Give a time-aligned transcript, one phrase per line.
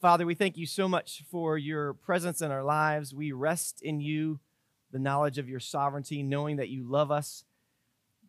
[0.00, 3.12] Father, we thank you so much for your presence in our lives.
[3.12, 4.40] We rest in you,
[4.92, 7.44] the knowledge of your sovereignty, knowing that you love us,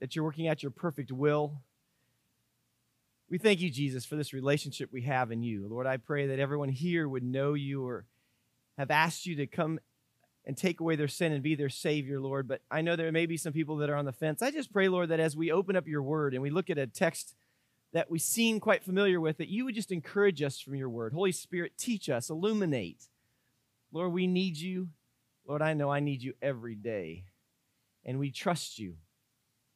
[0.02, 1.62] that you're working out your perfect will.
[3.30, 5.66] We thank you, Jesus, for this relationship we have in you.
[5.66, 8.04] Lord, I pray that everyone here would know you or
[8.78, 9.80] have asked you to come
[10.46, 12.50] and take away their sin and be their Savior, Lord.
[12.50, 14.42] But I know there may be some people that are on the fence.
[14.42, 16.78] I just pray, Lord, that as we open up your word and we look at
[16.78, 17.34] a text
[17.94, 21.14] that we seem quite familiar with, that you would just encourage us from your word.
[21.14, 23.08] Holy Spirit, teach us, illuminate.
[23.92, 24.90] Lord, we need you.
[25.46, 27.26] Lord, I know I need you every day.
[28.06, 28.96] And we trust you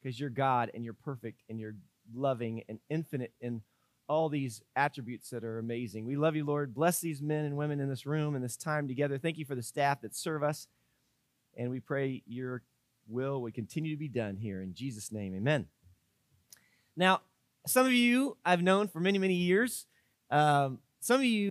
[0.01, 1.75] because you're God and you're perfect and you're
[2.13, 3.61] loving and infinite in
[4.07, 6.05] all these attributes that are amazing.
[6.05, 6.73] We love you, Lord.
[6.73, 9.17] Bless these men and women in this room and this time together.
[9.17, 10.67] Thank you for the staff that serve us.
[11.57, 12.61] And we pray your
[13.07, 14.61] will would continue to be done here.
[14.61, 15.67] In Jesus' name, amen.
[16.95, 17.21] Now,
[17.67, 19.85] some of you I've known for many, many years.
[20.31, 21.49] Um, some of you,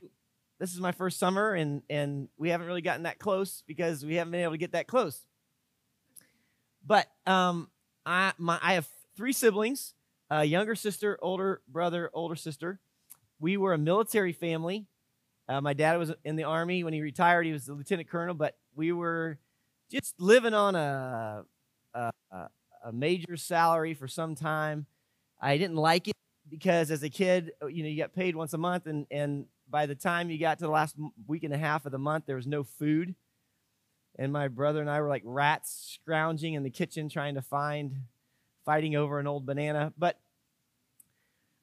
[0.58, 4.16] this is my first summer, and, and we haven't really gotten that close because we
[4.16, 5.24] haven't been able to get that close.
[6.86, 7.68] But um,
[8.04, 9.94] I, my, I have three siblings
[10.30, 12.80] a younger sister, older brother, older sister.
[13.38, 14.86] We were a military family.
[15.48, 16.82] Uh, my dad was in the army.
[16.82, 19.38] When he retired, he was a lieutenant colonel, but we were
[19.90, 21.44] just living on a,
[21.94, 22.10] a,
[22.84, 24.86] a major salary for some time.
[25.40, 26.14] I didn't like it
[26.48, 29.46] because as a kid, uh, you know, you got paid once a month, and, and
[29.68, 32.26] by the time you got to the last week and a half of the month,
[32.26, 33.14] there was no food.
[34.16, 38.02] And my brother and I were like rats scrounging in the kitchen trying to find,
[38.64, 39.92] fighting over an old banana.
[39.98, 40.20] But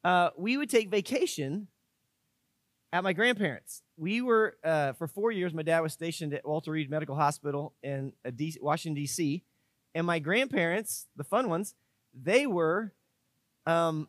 [0.04, 1.68] uh, we would take vacation
[2.92, 3.84] at my grandparents.
[3.98, 7.74] We were, uh, for four years, my dad was stationed at Walter Reed Medical Hospital
[7.82, 9.44] in uh, D- Washington, D.C.
[9.96, 11.76] And my grandparents, the fun ones,
[12.14, 12.94] they were
[13.66, 14.08] um,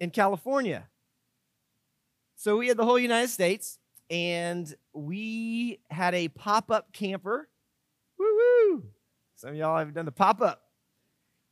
[0.00, 0.88] in California.
[2.36, 3.78] So we had the whole United States,
[4.10, 7.48] and we had a pop up camper.
[8.18, 8.84] Woo hoo!
[9.34, 10.62] Some of y'all haven't done the pop up.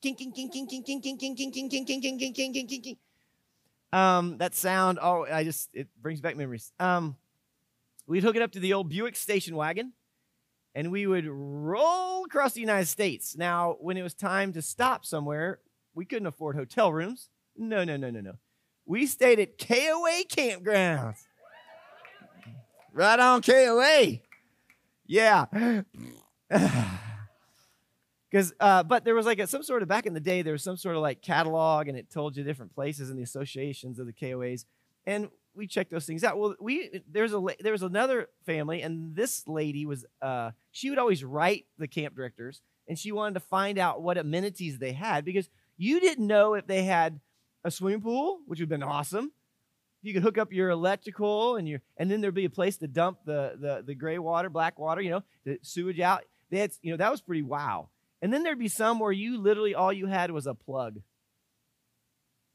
[0.03, 2.67] King king king king king king king king king king king king king king king
[2.67, 2.97] king king.
[3.93, 6.73] Um, that sound, oh, I just, it brings back memories.
[6.81, 7.17] Um,
[8.07, 9.93] we'd hook it up to the old Buick station wagon
[10.75, 13.37] and we would roll across the United States.
[13.37, 15.61] Now, when it was time to stop somewhere,
[15.95, 17.29] we couldn't afford hotel rooms.
[17.69, 18.33] No, no, no, no, no.
[18.85, 21.19] We stayed at KOA campgrounds.
[22.93, 24.19] Right on KOA.
[25.07, 25.83] Yeah.
[28.31, 30.55] Because, uh, but there was like a, some sort of back in the day, there
[30.55, 33.99] was some sort of like catalog, and it told you different places and the associations
[33.99, 34.65] of the KOAs,
[35.05, 36.39] and we checked those things out.
[36.39, 40.99] Well, we there's a there was another family, and this lady was uh, she would
[40.99, 45.27] always write the camp directors, and she wanted to find out what amenities they had
[45.27, 47.21] because you didn't know if they had
[47.65, 49.33] a swimming pool, which would have been awesome.
[50.03, 52.89] You could hook up your electrical, and your and then there'd be a place to
[52.89, 56.25] dump the the the gray water, black water, you know, the sewage out.
[56.51, 57.89] That's you know, that was pretty wow.
[58.21, 61.01] And then there'd be some where you literally all you had was a plug.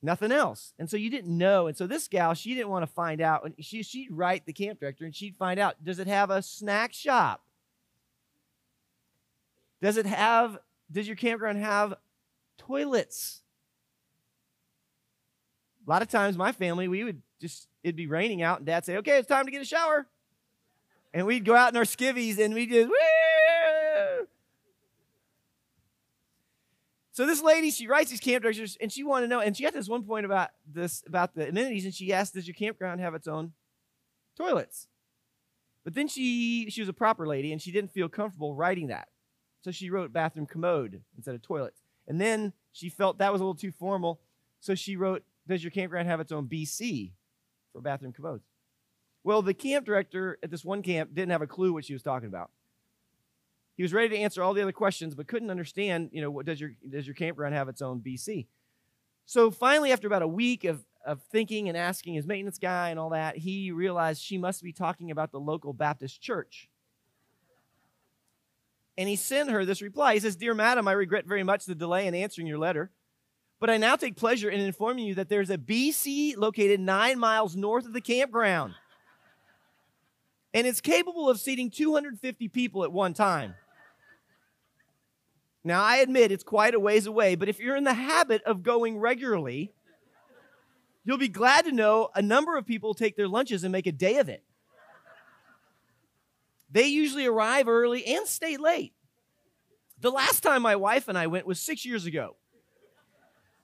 [0.01, 0.73] Nothing else.
[0.77, 1.67] And so you didn't know.
[1.67, 3.43] And so this gal, she didn't want to find out.
[3.45, 6.41] And she, she'd write the camp director and she'd find out does it have a
[6.41, 7.43] snack shop?
[9.81, 10.59] Does it have,
[10.91, 11.95] does your campground have
[12.57, 13.41] toilets?
[15.87, 18.83] A lot of times, my family, we would just, it'd be raining out, and dad
[18.83, 20.05] say, okay, it's time to get a shower.
[21.13, 22.91] And we'd go out in our skivvies and we'd just!
[27.13, 29.63] So this lady, she writes these camp directors, and she wanted to know, and she
[29.63, 33.01] got this one point about this about the amenities, and she asked, "Does your campground
[33.01, 33.53] have its own
[34.37, 34.87] toilets?"
[35.83, 39.07] But then she she was a proper lady, and she didn't feel comfortable writing that,
[39.61, 41.81] so she wrote bathroom commode instead of toilets.
[42.07, 44.19] And then she felt that was a little too formal,
[44.59, 47.13] so she wrote, "Does your campground have its own BC
[47.73, 48.45] for bathroom commodes?"
[49.23, 52.03] Well, the camp director at this one camp didn't have a clue what she was
[52.03, 52.51] talking about.
[53.75, 56.45] He was ready to answer all the other questions, but couldn't understand, you know, what
[56.45, 58.47] does your does your campground have its own BC?
[59.25, 62.97] So finally, after about a week of, of thinking and asking his maintenance guy and
[62.97, 66.69] all that, he realized she must be talking about the local Baptist church.
[68.97, 70.13] And he sent her this reply.
[70.13, 72.89] He says, Dear madam, I regret very much the delay in answering your letter,
[73.59, 77.55] but I now take pleasure in informing you that there's a BC located nine miles
[77.55, 78.75] north of the campground.
[80.53, 83.55] And it's capable of seating 250 people at one time.
[85.63, 88.63] Now, I admit it's quite a ways away, but if you're in the habit of
[88.63, 89.73] going regularly,
[91.03, 93.91] you'll be glad to know a number of people take their lunches and make a
[93.91, 94.43] day of it.
[96.71, 98.93] They usually arrive early and stay late.
[99.99, 102.35] The last time my wife and I went was six years ago.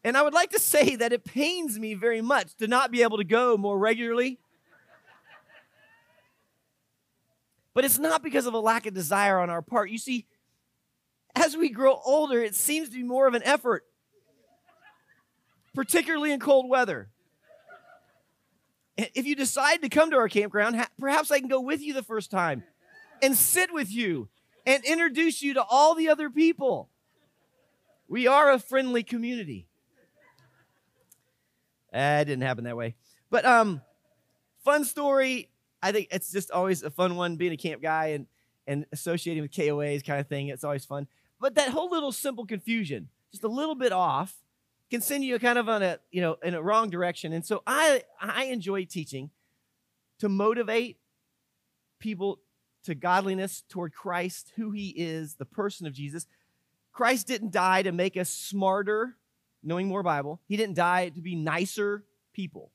[0.04, 3.04] And I would like to say that it pains me very much to not be
[3.04, 4.38] able to go more regularly.
[7.74, 9.90] But it's not because of a lack of desire on our part.
[9.90, 10.28] You see,
[11.36, 13.86] as we grow older, it seems to be more of an effort,
[15.74, 17.10] particularly in cold weather.
[18.96, 22.04] If you decide to come to our campground, perhaps I can go with you the
[22.04, 22.64] first time
[23.24, 24.30] and sit with you
[24.68, 26.90] and introduce you to all the other people.
[28.08, 29.66] We are a friendly community.
[31.94, 32.96] Eh, it didn't happen that way.
[33.30, 33.82] But um,
[34.64, 35.50] fun story.
[35.82, 38.28] I think it's just always a fun one being a camp guy and
[38.66, 40.48] and associating with KOAs kind of thing.
[40.48, 41.08] It's always fun.
[41.40, 44.34] But that whole little simple confusion, just a little bit off,
[44.90, 47.34] can send you kind of on a you know in a wrong direction.
[47.34, 49.30] And so I I enjoy teaching
[50.20, 51.00] to motivate
[52.00, 52.40] people
[52.84, 56.28] to godliness toward Christ, who He is, the person of Jesus.
[56.92, 59.18] Christ didn't die to make us smarter,
[59.64, 60.42] knowing more Bible.
[60.48, 62.72] He didn't die to be nicer people.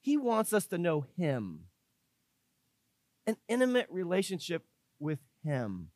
[0.00, 1.60] He wants us to know Him,
[3.26, 4.64] an intimate relationship
[4.98, 5.88] with Him.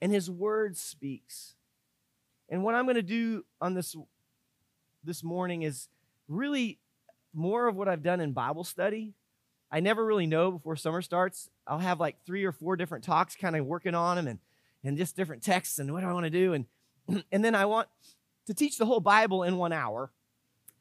[0.00, 1.54] And His Word speaks.
[2.48, 3.96] And what I'm going to do on this
[5.04, 5.88] this morning is
[6.28, 6.78] really
[7.34, 9.14] more of what I've done in Bible study.
[9.70, 11.48] I never really know before summer starts.
[11.66, 14.38] I'll have like three or four different talks kind of working on them and,
[14.84, 16.52] and just different texts and what do I want to do.
[16.52, 16.66] And,
[17.32, 17.88] and then I want
[18.46, 20.10] to teach the whole Bible in one hour.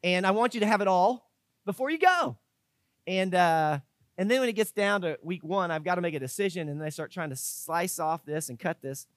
[0.04, 1.30] And I want you to have it all
[1.66, 2.38] before you go.
[3.06, 3.80] And uh,
[4.18, 6.70] and then when it gets down to week one, I've got to make a decision,
[6.70, 9.08] and then I start trying to slice off this and cut this.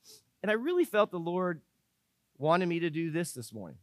[0.43, 1.61] And I really felt the Lord
[2.39, 3.79] wanted me to do this this morning.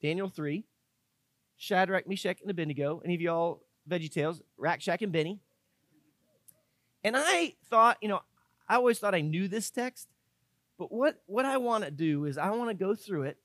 [0.00, 0.64] Daniel 3,
[1.56, 3.00] Shadrach, Meshach, and Abednego.
[3.04, 5.40] Any of y'all Veggie Tales, Rack, Shack, and Benny.
[7.02, 8.20] And I thought, you know,
[8.68, 10.08] I always thought I knew this text,
[10.78, 13.38] but what, what I want to do is I want to go through it,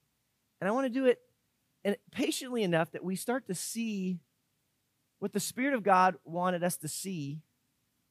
[0.61, 1.19] and I want to do it
[1.85, 4.19] and patiently enough that we start to see
[5.19, 7.41] what the Spirit of God wanted us to see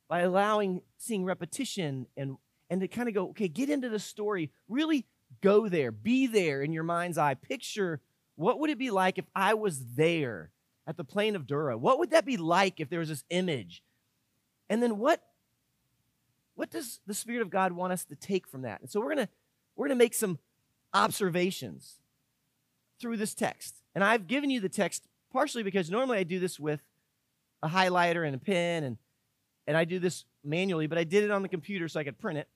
[0.08, 2.36] by allowing seeing repetition and
[2.68, 5.06] and to kind of go, okay, get into the story, really
[5.40, 8.00] go there, be there in your mind's eye, picture
[8.36, 10.50] what would it be like if I was there
[10.86, 11.76] at the plain of Dura?
[11.76, 13.82] What would that be like if there was this image?
[14.68, 15.22] And then what
[16.54, 18.80] what does the Spirit of God want us to take from that?
[18.80, 19.28] And so we're gonna
[19.76, 20.38] we're gonna make some
[20.92, 21.96] observations
[23.00, 23.76] through this text.
[23.94, 26.82] And I've given you the text partially because normally I do this with
[27.62, 28.98] a highlighter and a pen and
[29.66, 32.18] and I do this manually, but I did it on the computer so I could
[32.18, 32.48] print it.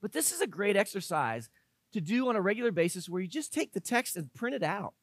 [0.00, 1.50] But this is a great exercise
[1.92, 4.62] to do on a regular basis where you just take the text and print it
[4.62, 4.94] out.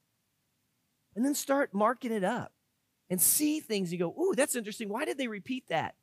[1.15, 2.53] And then start marking it up
[3.09, 3.91] and see things.
[3.91, 4.89] You go, ooh, that's interesting.
[4.89, 5.95] Why did they repeat that?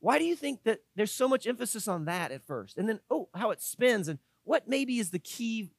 [0.00, 2.78] Why do you think that there's so much emphasis on that at first?
[2.78, 5.70] And then, oh, how it spins and what maybe is the key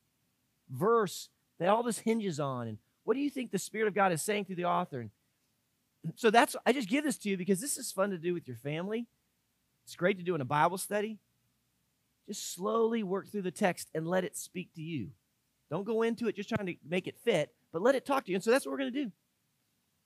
[0.70, 1.30] verse
[1.60, 4.22] that all this hinges on and what do you think the spirit of god is
[4.22, 5.02] saying through the author?
[5.02, 5.12] And
[6.16, 8.48] so that's i just give this to you because this is fun to do with
[8.48, 9.08] your family.
[9.84, 11.18] It's great to do in a bible study.
[12.28, 15.10] Just slowly work through the text and let it speak to you.
[15.72, 18.32] Don't go into it just trying to make it fit but let it talk to
[18.32, 18.36] you.
[18.36, 19.12] And so that's what we're going to do.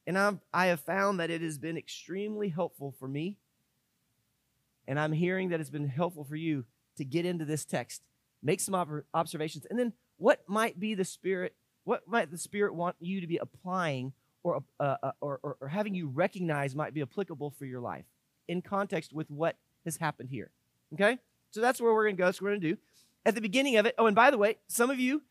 [0.07, 3.37] And I've, i have found that it has been extremely helpful for me
[4.87, 6.65] and i'm hearing that it's been helpful for you
[6.97, 8.01] to get into this text
[8.41, 12.95] make some observations and then what might be the Spirit, what might the Spirit want
[12.99, 14.13] you to be applying
[14.43, 18.05] or, uh, uh, or, or, or having you recognize might be applicable for your life
[18.47, 20.51] in context with what has happened here.
[20.93, 21.17] Okay?
[21.51, 22.25] So that's where we're going to go.
[22.25, 22.77] That's what we're going to do.
[23.25, 25.23] At the beginning of it, oh, and by the way, some of you,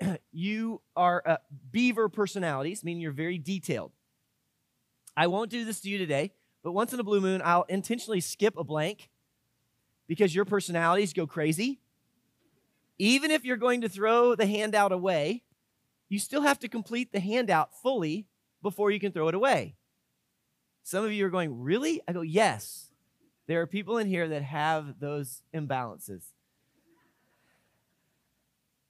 [0.32, 1.36] you are uh,
[1.72, 3.92] beaver personalities, meaning you're very detailed.
[5.16, 6.32] I won't do this to you today,
[6.66, 9.08] but once in a blue moon, I'll intentionally skip a blank
[10.08, 11.78] because your personalities go crazy
[12.98, 15.42] even if you're going to throw the handout away,
[16.08, 18.26] you still have to complete the handout fully
[18.62, 19.76] before you can throw it away.
[20.82, 22.00] Some of you are going, Really?
[22.08, 22.90] I go, Yes.
[23.46, 26.22] There are people in here that have those imbalances.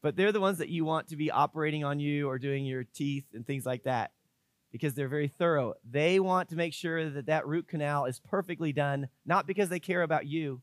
[0.00, 2.85] But they're the ones that you want to be operating on you or doing your
[2.85, 4.12] teeth and things like that
[4.76, 5.73] because they're very thorough.
[5.90, 9.80] They want to make sure that that root canal is perfectly done, not because they
[9.80, 10.61] care about you,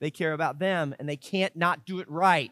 [0.00, 2.50] they care about them, and they can't not do it right.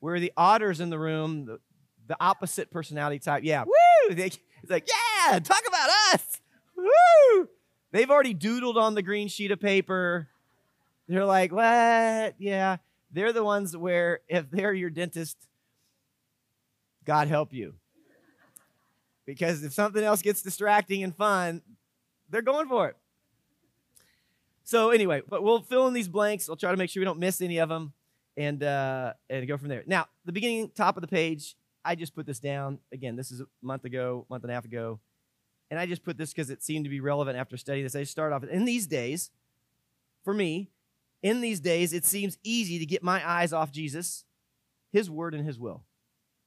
[0.00, 1.60] Where the otters in the room, the,
[2.08, 4.14] the opposite personality type, yeah, woo!
[4.14, 6.40] They, it's like, yeah, talk about us,
[6.76, 7.48] woo!
[7.92, 10.28] They've already doodled on the green sheet of paper.
[11.08, 12.34] They're like, what?
[12.38, 12.78] Yeah.
[13.12, 15.36] They're the ones where if they're your dentist,
[17.04, 17.74] God help you.
[19.26, 21.62] Because if something else gets distracting and fun,
[22.28, 22.96] they're going for it.
[24.64, 26.48] So anyway, but we'll fill in these blanks.
[26.48, 27.92] I'll try to make sure we don't miss any of them,
[28.36, 29.82] and uh, and go from there.
[29.86, 32.78] Now, the beginning, top of the page, I just put this down.
[32.92, 35.00] Again, this is a month ago, month and a half ago.
[35.70, 37.94] and I just put this because it seemed to be relevant after studying this.
[37.94, 39.30] I start off in these days,
[40.24, 40.70] for me,
[41.22, 44.24] in these days, it seems easy to get my eyes off Jesus,
[44.92, 45.82] His word, and His will.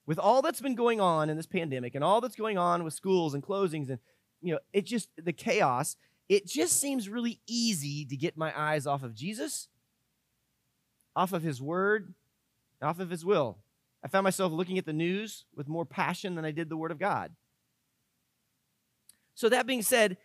[0.05, 2.93] With all that's been going on in this pandemic and all that's going on with
[2.93, 3.99] schools and closings and
[4.41, 5.95] you know, it just the chaos,
[6.27, 9.69] it just seems really easy to get my eyes off of Jesus,
[11.15, 12.13] off of His word,
[12.81, 13.57] off of His will.
[14.03, 16.91] I found myself looking at the news with more passion than I did the Word
[16.91, 17.31] of God.
[19.33, 20.17] So, that being said,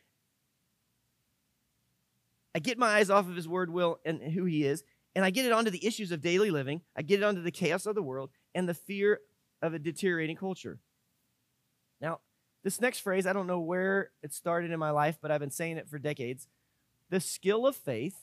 [2.54, 4.82] I get my eyes off of His Word, will, and who He is,
[5.14, 6.82] and I get it onto the issues of daily living.
[6.96, 9.20] I get it onto the chaos of the world and the fear
[9.62, 10.78] of a deteriorating culture.
[12.00, 12.20] Now,
[12.64, 15.50] this next phrase, I don't know where it started in my life, but I've been
[15.50, 16.48] saying it for decades.
[17.10, 18.16] The skill of faith,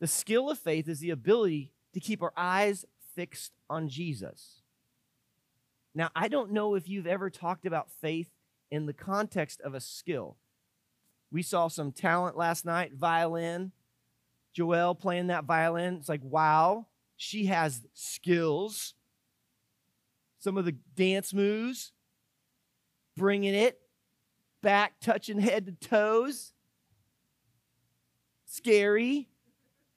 [0.00, 4.62] the skill of faith is the ability to keep our eyes fixed on Jesus.
[5.94, 8.28] Now, I don't know if you've ever talked about faith
[8.70, 10.36] in the context of a skill.
[11.30, 13.72] We saw some talent last night, violin.
[14.56, 15.94] Joelle playing that violin.
[15.94, 16.86] It's like, wow,
[17.16, 18.94] she has skills.
[20.38, 21.92] Some of the dance moves,
[23.16, 23.80] bringing it
[24.62, 26.52] back, touching head to toes.
[28.44, 29.28] Scary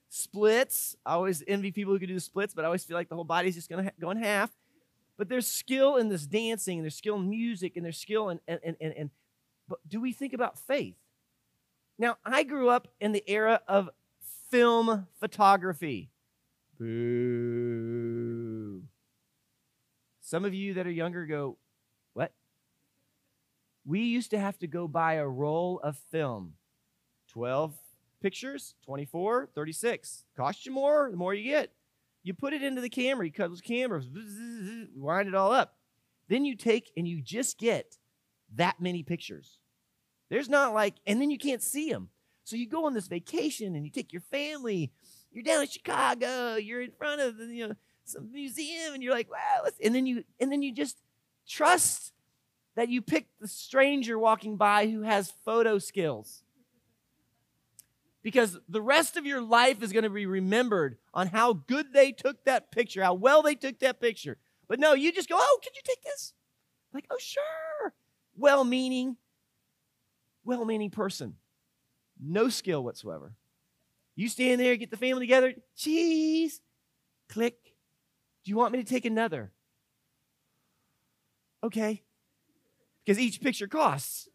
[0.09, 0.95] splits.
[1.05, 3.15] I always envy people who can do the splits, but I always feel like the
[3.15, 4.49] whole body's just going to go in half.
[5.17, 8.39] But there's skill in this dancing, and there's skill in music, and there's skill in,
[8.47, 9.09] and, and, and, and
[9.67, 10.97] but do we think about faith?
[11.97, 13.89] Now, I grew up in the era of
[14.49, 16.09] film photography.
[16.79, 18.83] Boo.
[20.31, 21.57] Some of you that are younger go,
[22.13, 22.31] What?
[23.83, 26.53] We used to have to go buy a roll of film,
[27.33, 27.73] 12
[28.21, 31.73] pictures 24 36 cost you more the more you get.
[32.23, 34.07] You put it into the camera you cut those cameras
[34.95, 35.75] wind it all up.
[36.29, 37.97] Then you take and you just get
[38.55, 39.59] that many pictures.
[40.29, 42.07] There's not like and then you can't see them
[42.45, 44.93] so you go on this vacation and you take your family.
[45.29, 46.55] You're down in chicago.
[46.55, 50.05] You're in front of the, you know some museum and you're like wow and then
[50.05, 50.97] you and then you just
[51.47, 52.13] trust
[52.75, 56.43] that you picked the stranger walking by who has photo skills
[58.23, 62.11] because the rest of your life is going to be remembered on how good they
[62.11, 64.37] took that picture, how well they took that picture.
[64.67, 66.33] But no, you just go, oh, could you take this?
[66.93, 67.93] Like, oh, sure.
[68.37, 69.17] Well meaning,
[70.43, 71.35] well meaning person.
[72.19, 73.33] No skill whatsoever.
[74.15, 76.61] You stand there, get the family together, cheese,
[77.27, 77.57] click.
[78.43, 79.51] Do you want me to take another?
[81.63, 82.03] Okay.
[83.05, 84.29] Because each picture costs.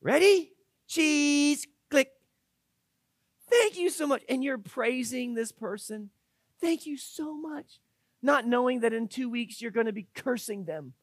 [0.00, 0.52] Ready?
[0.88, 2.10] cheese, click.
[3.48, 4.22] Thank you so much.
[4.28, 6.10] And you're praising this person.
[6.60, 7.78] Thank you so much.
[8.20, 10.94] Not knowing that in two weeks you're going to be cursing them.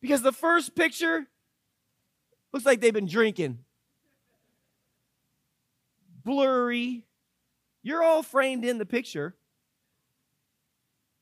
[0.00, 1.26] Because the first picture
[2.52, 3.58] looks like they've been drinking.
[6.24, 7.04] Blurry.
[7.82, 9.34] You're all framed in the picture.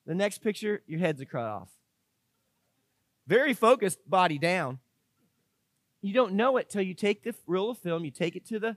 [0.07, 1.69] The next picture, your head's a cut off.
[3.27, 4.79] Very focused, body down.
[6.03, 8.59] You don't know it till you take the roll of film, you take it to
[8.59, 8.77] the,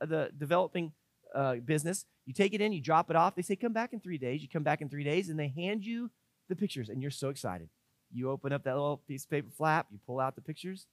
[0.00, 0.92] the developing
[1.34, 3.34] uh, business, you take it in, you drop it off.
[3.34, 4.42] They say, come back in three days.
[4.42, 6.10] You come back in three days, and they hand you
[6.48, 7.68] the pictures, and you're so excited.
[8.12, 10.86] You open up that little piece of paper flap, you pull out the pictures,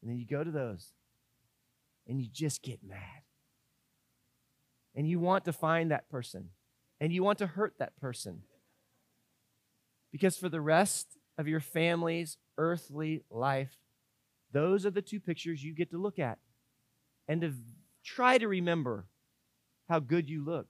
[0.00, 0.92] and then you go to those,
[2.06, 3.25] and you just get mad.
[4.96, 6.48] And you want to find that person,
[7.00, 8.40] and you want to hurt that person.
[10.10, 13.76] Because for the rest of your family's earthly life,
[14.52, 16.38] those are the two pictures you get to look at
[17.28, 17.52] and to
[18.02, 19.06] try to remember
[19.88, 20.66] how good you look.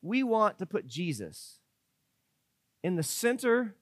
[0.00, 1.58] We want to put Jesus
[2.84, 3.74] in the center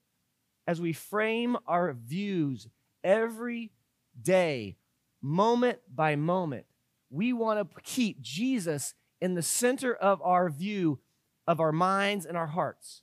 [0.67, 2.69] as we frame our views
[3.05, 3.73] every
[4.21, 4.77] day,
[5.21, 6.65] moment by moment.
[7.13, 10.99] We want to keep Jesus in the center of our view,
[11.47, 13.03] of our minds and our hearts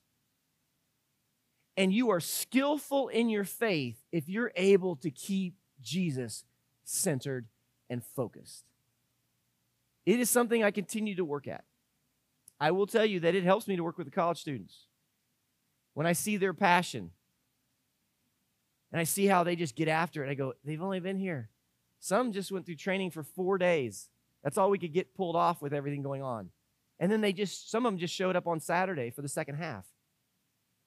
[1.79, 6.43] and you are skillful in your faith if you're able to keep Jesus
[6.83, 7.47] centered
[7.89, 8.65] and focused.
[10.05, 11.63] It is something I continue to work at.
[12.59, 14.87] I will tell you that it helps me to work with the college students.
[15.93, 17.11] When I see their passion
[18.91, 21.47] and I see how they just get after it, I go, they've only been here.
[21.99, 24.09] Some just went through training for four days.
[24.43, 26.49] That's all we could get pulled off with everything going on.
[26.99, 29.55] And then they just, some of them just showed up on Saturday for the second
[29.55, 29.85] half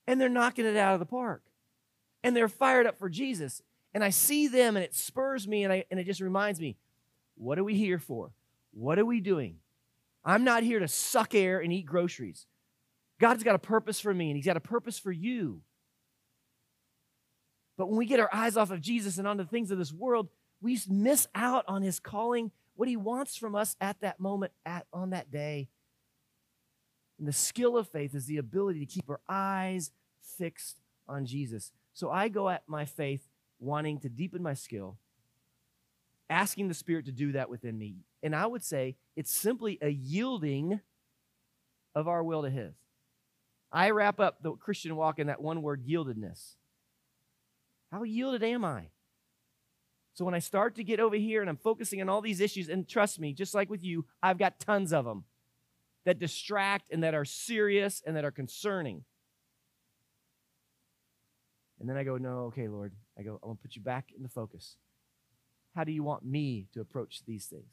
[0.07, 1.43] and they're knocking it out of the park.
[2.25, 3.63] And they're fired up for Jesus.
[3.95, 6.77] And I see them and it spurs me and, I, and it just reminds me
[7.37, 8.33] what are we here for?
[8.73, 9.57] What are we doing?
[10.25, 12.47] I'm not here to suck air and eat groceries.
[13.19, 15.63] God's got a purpose for me and He's got a purpose for you.
[17.77, 19.93] But when we get our eyes off of Jesus and onto the things of this
[19.93, 20.29] world,
[20.63, 24.87] we miss out on his calling, what he wants from us at that moment, at,
[24.93, 25.69] on that day.
[27.19, 29.91] And the skill of faith is the ability to keep our eyes
[30.39, 31.73] fixed on Jesus.
[31.93, 33.29] So I go at my faith
[33.59, 34.97] wanting to deepen my skill,
[36.31, 37.97] asking the Spirit to do that within me.
[38.23, 40.81] And I would say it's simply a yielding
[41.95, 42.75] of our will to His.
[43.71, 46.57] I wrap up the Christian walk in that one word yieldedness.
[47.91, 48.89] How yielded am I?
[50.15, 52.69] So when I start to get over here and I'm focusing on all these issues,
[52.69, 55.25] and trust me, just like with you, I've got tons of them
[56.05, 59.05] that distract and that are serious and that are concerning.
[61.81, 62.93] And then I go, no, okay, Lord.
[63.19, 64.77] I go, I'm to put you back in the focus.
[65.75, 67.71] How do you want me to approach these things?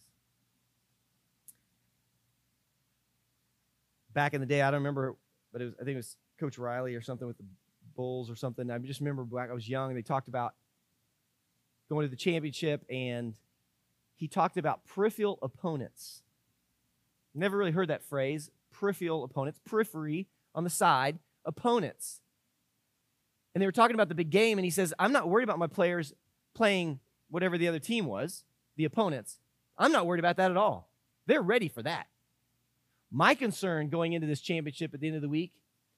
[4.13, 5.15] Back in the day, I don't remember,
[5.51, 7.45] but it was, I think it was Coach Riley or something with the
[7.95, 8.71] Bulls or something.
[8.71, 10.55] I just remember back I was young, they talked about
[11.89, 13.35] going to the championship, and
[14.15, 16.21] he talked about peripheral opponents.
[17.33, 22.21] Never really heard that phrase, peripheral opponents, periphery on the side, opponents.
[23.53, 25.59] And they were talking about the big game, and he says, I'm not worried about
[25.59, 26.13] my players
[26.53, 28.43] playing whatever the other team was,
[28.77, 29.39] the opponents.
[29.77, 30.89] I'm not worried about that at all.
[31.25, 32.07] They're ready for that.
[33.11, 35.53] My concern going into this championship at the end of the week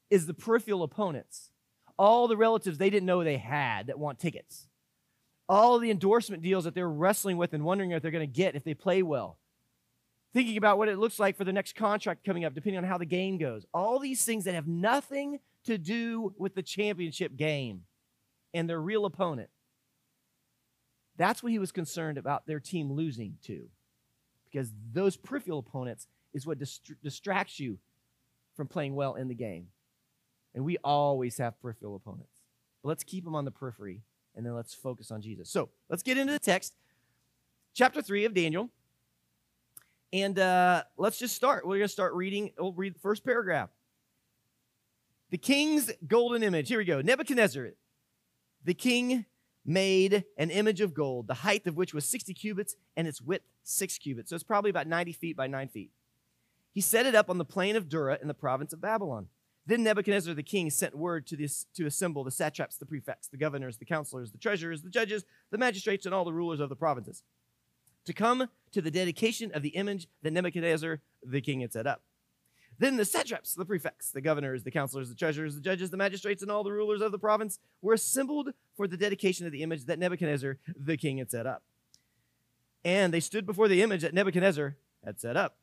[0.09, 1.51] is the peripheral opponents,
[1.97, 4.67] all the relatives they didn't know they had that want tickets
[5.51, 8.55] all the endorsement deals that they're wrestling with and wondering if they're going to get
[8.55, 9.37] if they play well.
[10.33, 12.97] Thinking about what it looks like for the next contract coming up, depending on how
[12.97, 13.65] the game goes.
[13.73, 17.81] All these things that have nothing to do with the championship game
[18.53, 19.49] and their real opponent.
[21.17, 23.67] That's what he was concerned about their team losing to.
[24.49, 27.77] Because those peripheral opponents is what dist- distracts you
[28.55, 29.67] from playing well in the game.
[30.55, 32.31] And we always have peripheral opponents.
[32.81, 34.03] But let's keep them on the periphery
[34.35, 35.49] and then let's focus on Jesus.
[35.49, 36.73] So let's get into the text,
[37.73, 38.69] chapter 3 of Daniel.
[40.13, 41.65] And uh, let's just start.
[41.65, 42.51] We're going to start reading.
[42.59, 43.69] We'll read the first paragraph.
[45.29, 46.67] The king's golden image.
[46.67, 46.99] Here we go.
[46.99, 47.69] Nebuchadnezzar,
[48.65, 49.25] the king
[49.65, 53.45] made an image of gold, the height of which was 60 cubits and its width
[53.63, 54.29] 6 cubits.
[54.29, 55.91] So it's probably about 90 feet by 9 feet.
[56.73, 59.27] He set it up on the plain of Dura in the province of Babylon.
[59.65, 63.37] Then Nebuchadnezzar the king sent word to, this, to assemble the satraps, the prefects, the
[63.37, 66.75] governors, the counselors, the treasurers, the judges, the magistrates, and all the rulers of the
[66.75, 67.23] provinces
[68.05, 72.01] to come to the dedication of the image that Nebuchadnezzar the king had set up.
[72.79, 76.41] Then the satraps, the prefects, the governors, the counselors, the treasurers, the judges, the magistrates,
[76.41, 79.85] and all the rulers of the province were assembled for the dedication of the image
[79.85, 81.61] that Nebuchadnezzar the king had set up.
[82.83, 85.57] And they stood before the image that Nebuchadnezzar had set up.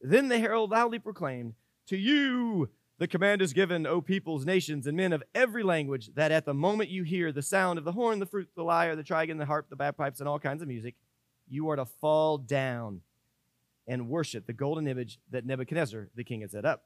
[0.00, 1.54] Then the herald loudly proclaimed,
[1.86, 6.32] To you, the command is given, O peoples, nations, and men of every language, that
[6.32, 9.04] at the moment you hear the sound of the horn, the flute, the lyre, the
[9.04, 10.96] trigon, the harp, the bagpipes, and all kinds of music,
[11.48, 13.02] you are to fall down
[13.86, 16.84] and worship the golden image that Nebuchadnezzar the king had set up.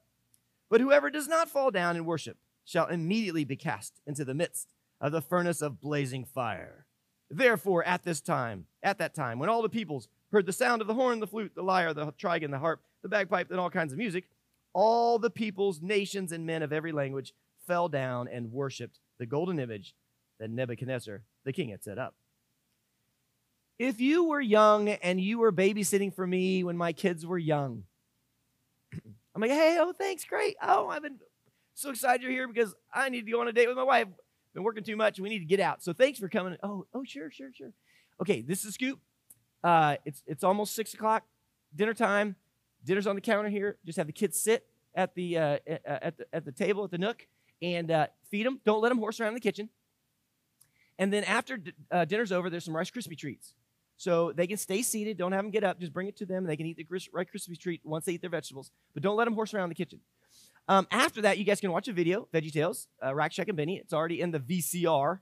[0.70, 4.68] But whoever does not fall down and worship shall immediately be cast into the midst
[5.00, 6.86] of the furnace of blazing fire.
[7.28, 10.86] Therefore, at this time, at that time, when all the peoples heard the sound of
[10.86, 13.92] the horn, the flute, the lyre, the trigon, the harp, the bagpipe, and all kinds
[13.92, 14.24] of music,
[14.72, 17.32] all the peoples, nations, and men of every language
[17.66, 19.94] fell down and worshiped the golden image
[20.40, 22.14] that Nebuchadnezzar the king had set up.
[23.78, 27.84] If you were young and you were babysitting for me when my kids were young,
[29.34, 30.56] I'm like, hey, oh, thanks, great.
[30.62, 31.18] Oh, I've been
[31.74, 34.08] so excited you're here because I need to go on a date with my wife.
[34.54, 35.18] Been working too much.
[35.18, 35.82] We need to get out.
[35.82, 36.56] So thanks for coming.
[36.62, 37.72] Oh, oh, sure, sure, sure.
[38.20, 39.00] Okay, this is Scoop.
[39.64, 41.24] Uh, it's it's almost six o'clock,
[41.74, 42.36] dinner time.
[42.84, 43.76] Dinner's on the counter here.
[43.84, 46.98] Just have the kids sit at the uh, at the at the table at the
[46.98, 47.26] nook
[47.60, 48.60] and uh, feed them.
[48.64, 49.68] Don't let them horse around in the kitchen.
[50.98, 51.58] And then after
[51.90, 53.54] uh, dinner's over, there's some Rice Krispie treats.
[53.96, 55.16] So they can stay seated.
[55.16, 55.78] Don't have them get up.
[55.78, 56.38] Just bring it to them.
[56.38, 58.70] And they can eat the Rice Krispie treat once they eat their vegetables.
[58.94, 60.00] But don't let them horse around in the kitchen.
[60.68, 63.56] Um, after that, you guys can watch a video, Veggie Tales, uh, Rack Shack and
[63.56, 63.78] Benny.
[63.78, 65.18] It's already in the VCR.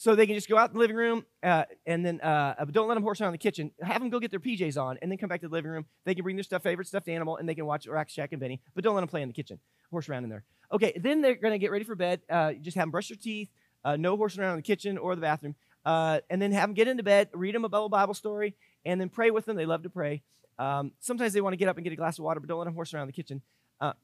[0.00, 2.86] So they can just go out in the living room uh, and then, uh, don't
[2.86, 3.72] let them horse around the kitchen.
[3.82, 5.86] Have them go get their PJs on and then come back to the living room.
[6.04, 8.40] They can bring their stuff, favorite stuffed animal, and they can watch Rack Shack and
[8.40, 9.58] Benny, but don't let them play in the kitchen.
[9.90, 10.44] Horse around in there.
[10.72, 12.20] Okay, then they're going to get ready for bed.
[12.30, 13.48] Uh, just have them brush their teeth,
[13.84, 16.74] uh, no horsing around in the kitchen or the bathroom, uh, and then have them
[16.74, 19.56] get into bed, read them a Bible story, and then pray with them.
[19.56, 20.22] They love to pray.
[20.60, 22.58] Um, sometimes they want to get up and get a glass of water, but don't
[22.58, 23.42] let them horse around the kitchen.
[23.80, 23.94] Uh,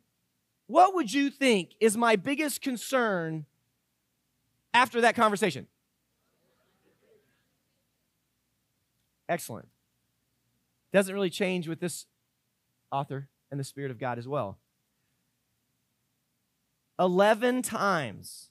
[0.66, 3.46] what would you think is my biggest concern
[4.72, 5.66] after that conversation?
[9.28, 9.68] Excellent.
[10.92, 12.06] Doesn't really change with this
[12.92, 14.58] author and the Spirit of God as well.
[16.98, 18.50] 11 times,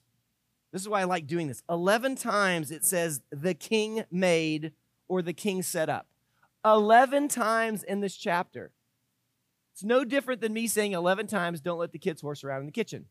[0.72, 1.62] this is why I like doing this.
[1.70, 4.72] 11 times it says the king made
[5.08, 6.06] or the king set up.
[6.64, 8.72] 11 times in this chapter.
[9.72, 12.66] It's no different than me saying 11 times, don't let the kids horse around in
[12.66, 13.06] the kitchen.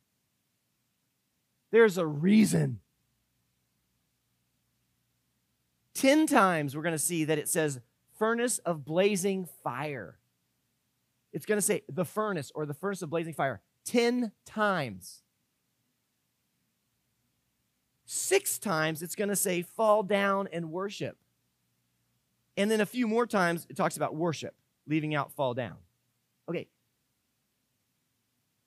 [1.71, 2.79] There's a reason.
[5.95, 7.79] 10 times we're going to see that it says
[8.17, 10.17] furnace of blazing fire.
[11.31, 15.21] It's going to say the furnace or the furnace of blazing fire 10 times.
[18.05, 21.17] Six times it's going to say fall down and worship.
[22.55, 24.53] And then a few more times it talks about worship,
[24.87, 25.77] leaving out fall down.
[26.47, 26.67] Okay.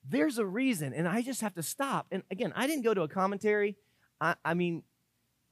[0.08, 2.06] There's a reason, and I just have to stop.
[2.12, 3.76] And again, I didn't go to a commentary.
[4.20, 4.82] I, I mean,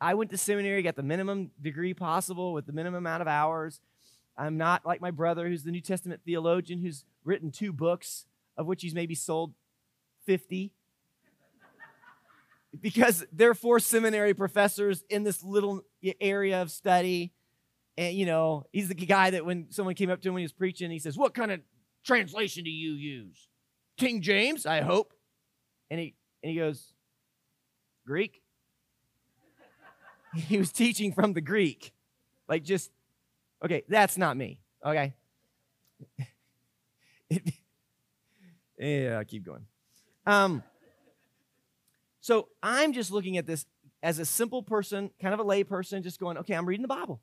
[0.00, 3.80] I went to seminary, got the minimum degree possible with the minimum amount of hours.
[4.36, 8.26] I'm not like my brother, who's the New Testament theologian, who's written two books,
[8.56, 9.54] of which he's maybe sold
[10.26, 10.72] 50.
[12.80, 15.82] because there are four seminary professors in this little
[16.20, 17.32] area of study.
[17.96, 20.44] And, you know, he's the guy that when someone came up to him when he
[20.44, 21.60] was preaching, he says, What kind of
[22.04, 23.48] translation do you use?
[23.96, 25.14] King James, I hope.
[25.90, 26.92] And he, and he goes,
[28.04, 28.43] Greek?
[30.48, 31.92] he was teaching from the Greek.
[32.48, 32.90] Like, just,
[33.64, 35.14] okay, that's not me, okay?
[38.78, 39.66] yeah, I keep going.
[40.26, 40.62] Um,
[42.20, 43.66] so I'm just looking at this
[44.02, 46.88] as a simple person, kind of a lay person, just going, okay, I'm reading the
[46.88, 47.20] Bible.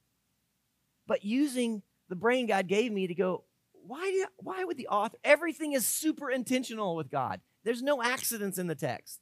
[1.07, 3.43] But using the brain God gave me to go,
[3.85, 7.41] why, why would the author, everything is super intentional with God.
[7.63, 9.19] There's no accidents in the text.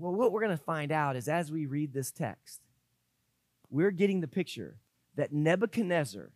[0.00, 2.60] Well, what we're going to find out is as we read this text,
[3.68, 4.76] we're getting the picture
[5.16, 6.30] that Nebuchadnezzar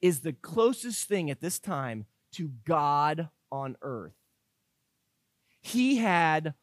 [0.00, 4.14] is the closest thing at this time to God on earth.
[5.60, 6.54] He had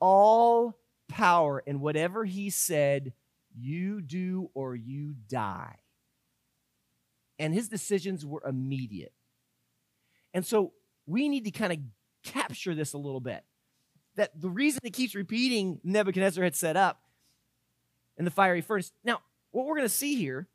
[0.00, 0.76] all
[1.08, 3.12] power, and whatever he said,
[3.56, 5.76] you do or you die.
[7.38, 9.12] And his decisions were immediate.
[10.34, 10.72] And so
[11.06, 11.78] we need to kind of
[12.24, 13.44] capture this a little bit.
[14.16, 17.02] That the reason it keeps repeating Nebuchadnezzar had set up
[18.16, 18.92] in the fiery furnace.
[19.04, 20.48] Now, what we're going to see here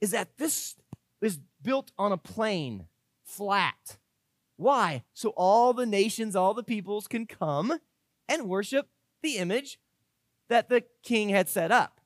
[0.00, 0.76] is that this
[1.20, 2.86] is built on a plain,
[3.24, 3.96] flat.
[4.56, 5.02] Why?
[5.12, 7.78] So all the nations, all the peoples can come
[8.28, 8.88] and worship
[9.22, 9.78] the image
[10.48, 12.00] that the king had set up.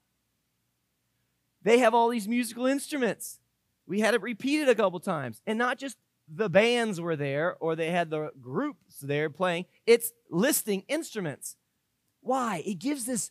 [1.63, 3.41] They have all these musical instruments.
[3.87, 5.43] We had it repeated a couple times.
[5.47, 5.99] And not just
[6.33, 11.57] the bands were there or they had the groups there playing, it's listing instruments.
[12.21, 12.63] Why?
[12.67, 13.31] It gives this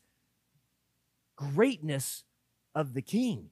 [1.35, 2.23] greatness
[2.73, 3.49] of the king.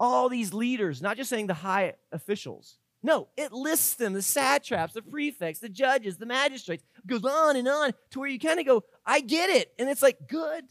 [0.00, 2.78] All these leaders, not just saying the high officials.
[3.02, 6.84] No, it lists them the satraps, the prefects, the judges, the magistrates.
[7.06, 9.72] Goes on and on to where you kind of go, I get it.
[9.78, 10.64] And it's like, good.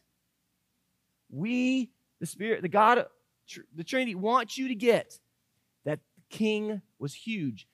[1.30, 3.06] We, the Spirit, the God,
[3.76, 5.20] the Trinity, wants you to get
[5.86, 7.67] that king was huge.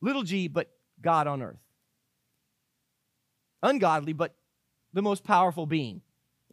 [0.00, 1.60] Little g, but God on earth.
[3.62, 4.34] Ungodly, but
[4.92, 6.00] the most powerful being.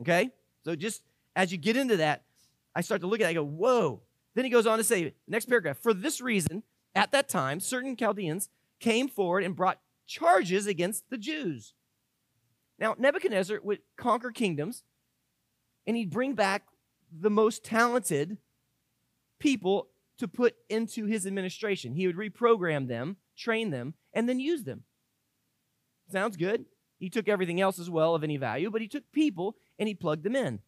[0.01, 0.29] Okay?
[0.63, 1.03] So just
[1.35, 2.23] as you get into that,
[2.75, 4.01] I start to look at it, I go, whoa.
[4.35, 6.63] Then he goes on to say, next paragraph, for this reason,
[6.95, 11.73] at that time, certain Chaldeans came forward and brought charges against the Jews.
[12.77, 14.83] Now, Nebuchadnezzar would conquer kingdoms,
[15.85, 16.63] and he'd bring back
[17.11, 18.37] the most talented
[19.39, 19.87] people
[20.19, 21.93] to put into his administration.
[21.93, 24.83] He would reprogram them, train them, and then use them.
[26.11, 26.65] Sounds good.
[26.99, 29.95] He took everything else as well of any value, but he took people and he
[29.95, 30.59] plugged them in.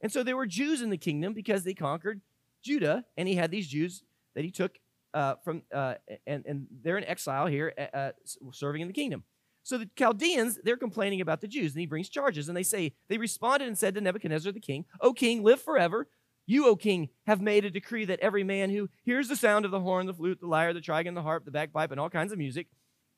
[0.00, 2.20] And so there were Jews in the kingdom because they conquered
[2.62, 4.02] Judah, and he had these Jews
[4.34, 4.78] that he took
[5.14, 5.94] uh, from, uh,
[6.26, 8.10] and, and they're in exile here, uh,
[8.52, 9.24] serving in the kingdom.
[9.62, 12.48] So the Chaldeans, they're complaining about the Jews, and he brings charges.
[12.48, 16.08] And they say, they responded and said to Nebuchadnezzar the king, O king, live forever.
[16.46, 19.70] You, O king, have made a decree that every man who hears the sound of
[19.70, 22.32] the horn, the flute, the lyre, the trigon, the harp, the bagpipe, and all kinds
[22.32, 22.66] of music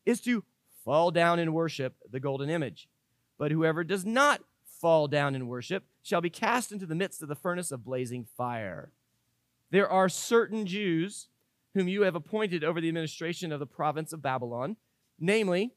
[0.04, 0.44] is to
[0.84, 2.88] fall down and worship the golden image.
[3.38, 4.42] But whoever does not
[4.80, 8.26] fall down and worship shall be cast into the midst of the furnace of blazing
[8.36, 8.90] fire.
[9.70, 11.28] There are certain Jews
[11.74, 14.76] whom you have appointed over the administration of the province of Babylon,
[15.18, 15.72] namely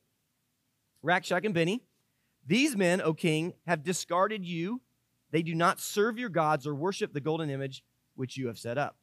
[1.02, 1.84] Rack Shack and Benny.
[2.46, 4.82] These men, O king, have discarded you.
[5.36, 7.84] They do not serve your gods or worship the golden image
[8.16, 8.96] which you have set up.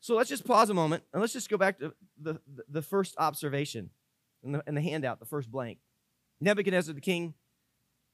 [0.00, 3.14] So let's just pause a moment and let's just go back to the, the, first
[3.18, 3.90] observation
[4.42, 5.76] in the, in the handout, the first blank.
[6.40, 7.34] Nebuchadnezzar the king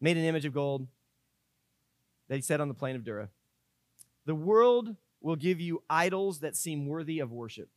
[0.01, 0.89] made an image of gold
[2.29, 3.29] that he set on the plain of Dura.
[4.27, 7.69] The world will give you idols that seem worthy of worship.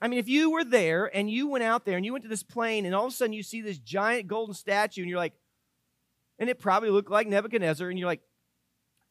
[0.00, 2.28] I mean, if you were there and you went out there and you went to
[2.28, 5.18] this plain and all of a sudden you see this giant golden statue and you're
[5.18, 5.34] like,
[6.38, 8.22] and it probably looked like Nebuchadnezzar, and you're like,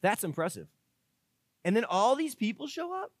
[0.00, 0.66] that's impressive.
[1.64, 3.12] And then all these people show up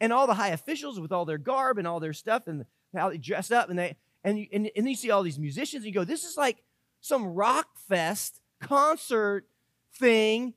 [0.00, 2.64] and all the high officials with all their garb and all their stuff and
[2.96, 5.84] how they dress up and they and you, and, and you see all these musicians
[5.84, 6.62] and you go this is like
[7.00, 9.46] some rock fest concert
[9.94, 10.54] thing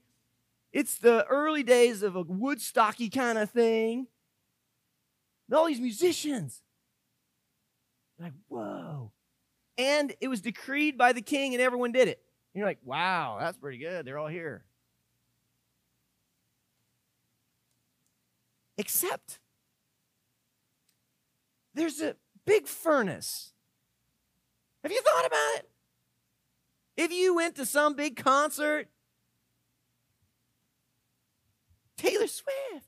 [0.72, 4.08] it's the early days of a woodstocky kind of thing
[5.48, 6.62] and all these musicians.
[8.20, 9.12] Like whoa.
[9.78, 12.22] And it was decreed by the king and everyone did it.
[12.54, 14.06] And you're like wow that's pretty good.
[14.06, 14.64] They're all here.
[18.78, 19.40] Except
[21.74, 23.54] there's a big furnace.
[24.84, 25.70] Have you thought about it?
[26.96, 28.88] If you went to some big concert,
[31.98, 32.88] Taylor Swift,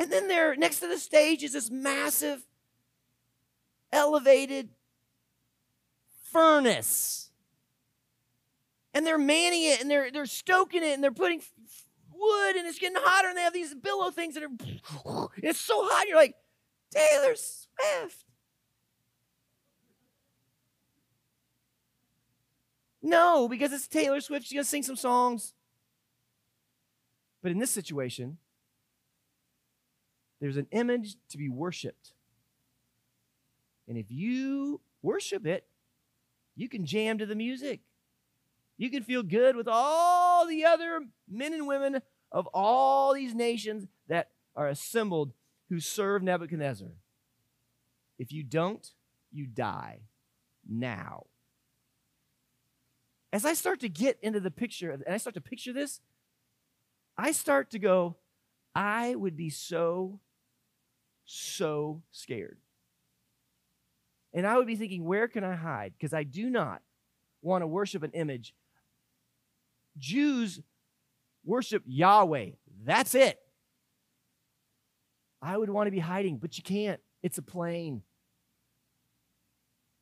[0.00, 2.46] and then there next to the stage is this massive,
[3.92, 4.70] elevated
[6.32, 7.30] furnace
[8.94, 11.42] and they're manning it and they're they're stoking it and they're putting
[12.12, 15.84] wood and it's getting hotter and they have these billow things that are it's so
[15.84, 16.36] hot you're like
[16.92, 18.24] Taylor Swift
[23.02, 24.46] No, because it's Taylor Swift.
[24.46, 25.54] She's going to sing some songs.
[27.42, 28.36] But in this situation,
[30.40, 32.12] there's an image to be worshiped.
[33.88, 35.66] And if you worship it,
[36.56, 37.80] you can jam to the music.
[38.76, 42.00] You can feel good with all the other men and women
[42.32, 45.32] of all these nations that are assembled
[45.68, 46.88] who serve Nebuchadnezzar.
[48.18, 48.86] If you don't,
[49.32, 50.00] you die
[50.68, 51.26] now.
[53.32, 56.00] As I start to get into the picture, and I start to picture this,
[57.16, 58.16] I start to go,
[58.74, 60.20] I would be so,
[61.30, 62.58] so scared.
[64.32, 65.92] And I would be thinking, where can I hide?
[65.98, 66.82] Because I do not
[67.42, 68.54] want to worship an image
[69.98, 70.60] Jews
[71.44, 72.50] worship Yahweh.
[72.84, 73.38] That's it.
[75.42, 77.00] I would want to be hiding, but you can't.
[77.22, 78.02] It's a plain.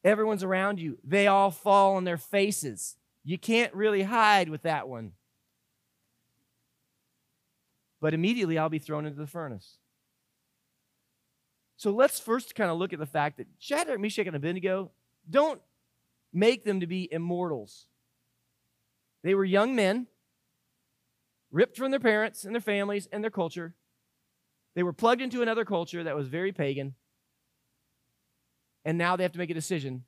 [0.04, 0.98] Everyone's around you.
[1.04, 2.96] They all fall on their faces.
[3.24, 5.12] You can't really hide with that one.
[8.00, 9.78] But immediately I'll be thrown into the furnace.
[11.78, 14.90] So let's first kind of look at the fact that Shadrach, Meshach, and Abednego
[15.30, 15.60] don't
[16.32, 17.86] make them to be immortals.
[19.22, 20.08] They were young men,
[21.52, 23.74] ripped from their parents and their families and their culture.
[24.74, 26.96] They were plugged into another culture that was very pagan.
[28.84, 30.02] And now they have to make a decision.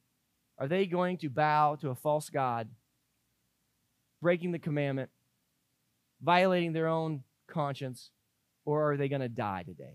[0.58, 2.68] Are they going to bow to a false God,
[4.20, 5.10] breaking the commandment,
[6.20, 8.10] violating their own conscience,
[8.64, 9.94] or are they going to die today?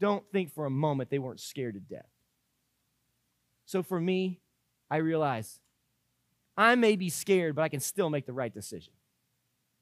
[0.00, 2.08] Don't think for a moment they weren't scared to death.
[3.66, 4.40] So for me,
[4.90, 5.60] I realize
[6.56, 8.92] I may be scared, but I can still make the right decision.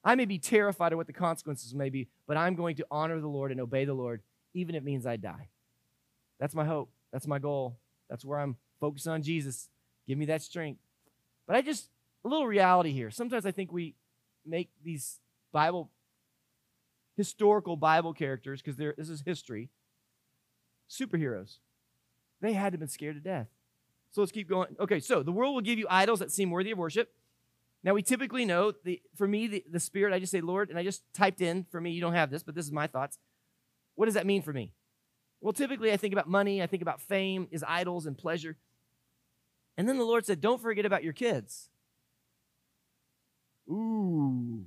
[0.04, 3.20] I may be terrified of what the consequences may be, but I'm going to honor
[3.20, 4.22] the Lord and obey the Lord,
[4.54, 5.48] even if it means I die.
[6.38, 6.90] That's my hope.
[7.12, 7.78] That's my goal.
[8.10, 9.68] That's where I'm focused on Jesus.
[10.06, 10.80] Give me that strength.
[11.46, 11.88] But I just,
[12.24, 13.10] a little reality here.
[13.10, 13.94] Sometimes I think we
[14.46, 15.20] make these
[15.52, 15.90] Bible,
[17.16, 19.70] historical Bible characters, because this is history,
[20.88, 21.58] superheroes.
[22.40, 23.48] They had to have been scared to death.
[24.10, 24.76] So let's keep going.
[24.80, 27.12] Okay, so the world will give you idols that seem worthy of worship.
[27.84, 30.78] Now, we typically know, the, for me, the, the Spirit, I just say, Lord, and
[30.78, 33.18] I just typed in, for me, you don't have this, but this is my thoughts.
[33.94, 34.72] What does that mean for me?
[35.40, 38.56] Well, typically, I think about money, I think about fame, is idols, and pleasure.
[39.76, 41.68] And then the Lord said, Don't forget about your kids.
[43.70, 44.64] Ooh,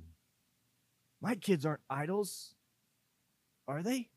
[1.20, 2.54] my kids aren't idols,
[3.68, 4.08] are they?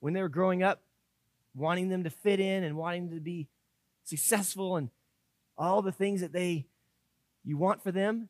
[0.00, 0.82] When they were growing up,
[1.54, 3.48] wanting them to fit in and wanting to be
[4.04, 4.90] successful and
[5.56, 6.66] all the things that they
[7.44, 8.28] you want for them.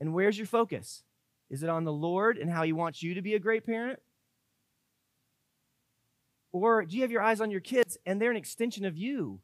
[0.00, 1.02] And where's your focus?
[1.50, 4.00] Is it on the Lord and how he wants you to be a great parent?
[6.52, 9.40] Or do you have your eyes on your kids and they're an extension of you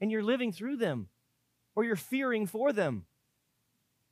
[0.00, 1.08] and you're living through them
[1.74, 3.04] or you're fearing for them?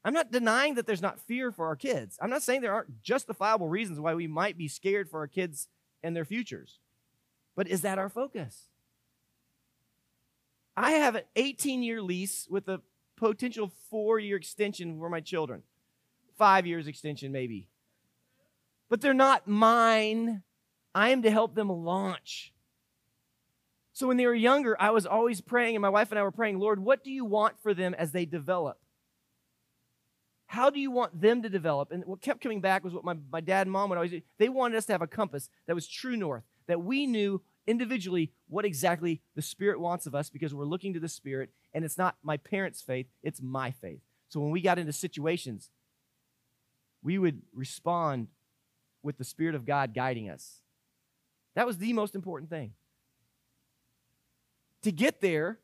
[0.05, 2.19] I'm not denying that there's not fear for our kids.
[2.21, 5.69] I'm not saying there aren't justifiable reasons why we might be scared for our kids
[6.03, 6.79] and their futures.
[7.55, 8.67] But is that our focus?
[10.77, 12.81] I have an 18 year lease with a
[13.17, 15.63] potential four year extension for my children,
[16.39, 17.69] five years extension maybe.
[18.89, 20.43] But they're not mine.
[20.95, 22.53] I am to help them launch.
[23.95, 26.31] So when they were younger, I was always praying, and my wife and I were
[26.31, 28.79] praying, Lord, what do you want for them as they develop?
[30.53, 31.93] How do you want them to develop?
[31.93, 34.21] And what kept coming back was what my, my dad and mom would always do.
[34.37, 38.33] They wanted us to have a compass that was true north, that we knew individually
[38.49, 41.97] what exactly the Spirit wants of us because we're looking to the Spirit, and it's
[41.97, 44.01] not my parents' faith, it's my faith.
[44.29, 45.71] So when we got into situations,
[47.03, 48.29] we would respond
[49.03, 50.61] with the Spirit of God guiding us.
[51.55, 52.75] That was the most important thing.
[54.83, 55.61] To get there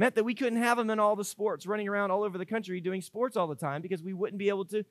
[0.00, 2.46] meant that we couldn't have them in all the sports, running around all over the
[2.46, 4.82] country doing sports all the time because we wouldn't be able to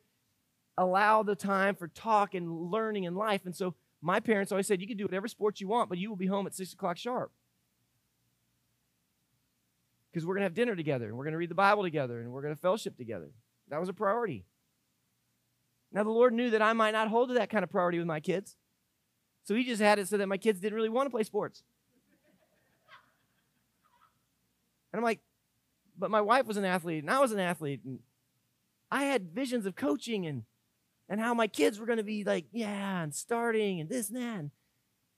[0.78, 3.42] allow the time for talk and learning in life.
[3.44, 6.10] And so my parents always said, you can do whatever sports you want, but you
[6.10, 7.32] will be home at six o'clock sharp.
[10.14, 12.20] Because we're going to have dinner together and we're going to read the Bible together
[12.22, 13.32] and we're going to fellowship together.
[13.70, 14.46] That was a priority.
[15.92, 18.06] Now, the Lord knew that I might not hold to that kind of priority with
[18.06, 18.58] my kids.
[19.44, 21.64] So he just had it so that my kids didn't really want to play sports.
[24.92, 25.20] And I'm like,
[25.98, 27.82] but my wife was an athlete and I was an athlete.
[27.84, 28.00] And
[28.92, 30.44] I had visions of coaching and,
[31.10, 34.18] and how my kids were going to be like, yeah, and starting and this and
[34.18, 34.52] that.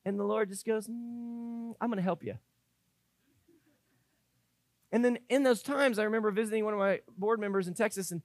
[0.04, 2.36] And the Lord just goes, mm, I'm going to help you.
[4.92, 8.12] And then in those times, I remember visiting one of my board members in Texas
[8.12, 8.22] and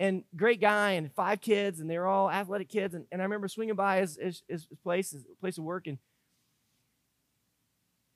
[0.00, 3.24] and great guy and five kids and they were all athletic kids and, and i
[3.24, 5.98] remember swinging by his, his, his place his place of work and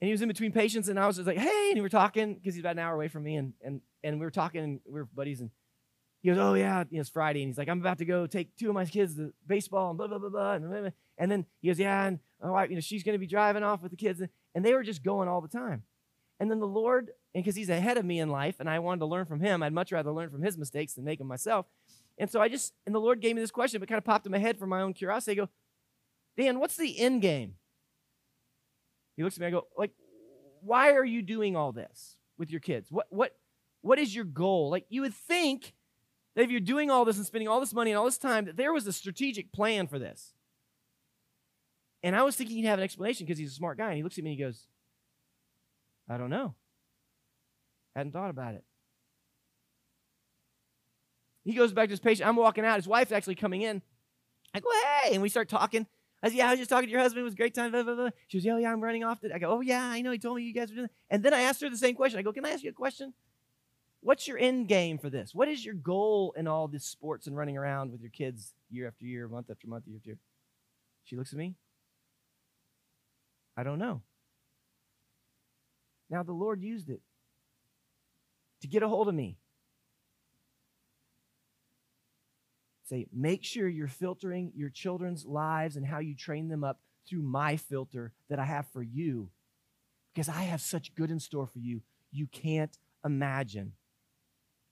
[0.00, 1.88] and he was in between patients and i was just like hey and we were
[1.88, 4.62] talking because he's about an hour away from me and and and we were talking
[4.62, 5.50] and we were buddies and
[6.22, 8.68] he goes oh yeah it's friday and he's like i'm about to go take two
[8.68, 10.90] of my kids to baseball and blah blah blah blah and, blah, blah.
[11.18, 13.62] and then he goes yeah and my wife you know she's going to be driving
[13.62, 15.82] off with the kids and, they were just going all the time
[16.38, 19.00] and then the lord and because he's ahead of me in life and I wanted
[19.00, 21.66] to learn from him, I'd much rather learn from his mistakes than make them myself.
[22.16, 24.24] And so I just, and the Lord gave me this question, but kind of popped
[24.24, 25.32] in my head for my own curiosity.
[25.32, 25.50] I go,
[26.36, 27.54] Dan, what's the end game?
[29.16, 29.92] He looks at me, I go, like,
[30.60, 32.90] why are you doing all this with your kids?
[32.90, 33.36] What what
[33.82, 34.70] what is your goal?
[34.70, 35.74] Like you would think
[36.34, 38.46] that if you're doing all this and spending all this money and all this time,
[38.46, 40.32] that there was a strategic plan for this.
[42.02, 43.88] And I was thinking he'd have an explanation because he's a smart guy.
[43.88, 44.66] And he looks at me and he goes,
[46.08, 46.54] I don't know.
[47.94, 48.64] Hadn't thought about it.
[51.44, 52.28] He goes back to his patient.
[52.28, 52.76] I'm walking out.
[52.76, 53.80] His wife's actually coming in.
[54.54, 54.68] I go,
[55.02, 55.14] hey.
[55.14, 55.86] And we start talking.
[56.24, 57.20] I said, yeah, I was just talking to your husband.
[57.20, 57.70] It was a great time.
[57.70, 58.08] Blah, blah, blah.
[58.28, 59.18] She was, yeah, yeah, I'm running off.
[59.22, 60.10] I go, oh, yeah, I know.
[60.10, 61.14] He told me you guys were doing that.
[61.14, 62.18] And then I asked her the same question.
[62.18, 63.12] I go, can I ask you a question?
[64.00, 65.34] What's your end game for this?
[65.34, 68.88] What is your goal in all this sports and running around with your kids year
[68.88, 70.18] after year, month after month, year after year?
[71.04, 71.56] She looks at me.
[73.54, 74.00] I don't know.
[76.08, 77.02] Now, the Lord used it
[78.62, 79.36] to get a hold of me.
[82.84, 87.22] Say, make sure you're filtering your children's lives and how you train them up through
[87.22, 89.30] my filter that I have for you.
[90.12, 91.80] Because I have such good in store for you,
[92.12, 93.72] you can't imagine.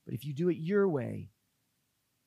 [0.05, 1.29] But if you do it your way,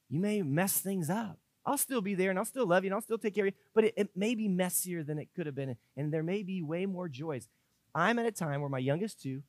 [0.09, 1.39] you may mess things up.
[1.65, 3.55] I'll still be there and I'll still love you and I'll still take care of
[3.55, 6.43] you, but it, it may be messier than it could have been, and there may
[6.43, 7.49] be way more joys.
[7.95, 9.43] I'm at a time where my youngest two,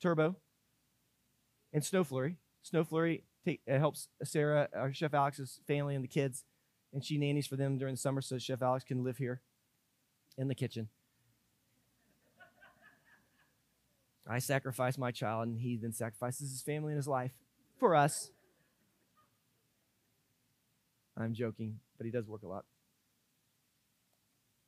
[0.00, 0.36] Turbo
[1.72, 2.36] and Snow Flurry.
[3.46, 6.42] Take, helps Sarah, our Chef Alex's family, and the kids,
[6.92, 9.40] and she nannies for them during the summer so Chef Alex can live here
[10.36, 10.88] in the kitchen.
[14.28, 17.30] I sacrifice my child, and he then sacrifices his family and his life
[17.78, 18.32] for us.
[21.16, 22.64] I'm joking, but he does work a lot.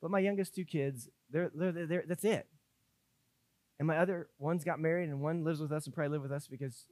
[0.01, 2.47] But my youngest two kids, they're, they're, they're, that's it.
[3.81, 6.33] And my other one's got married, and one lives with us and probably live with
[6.33, 6.85] us because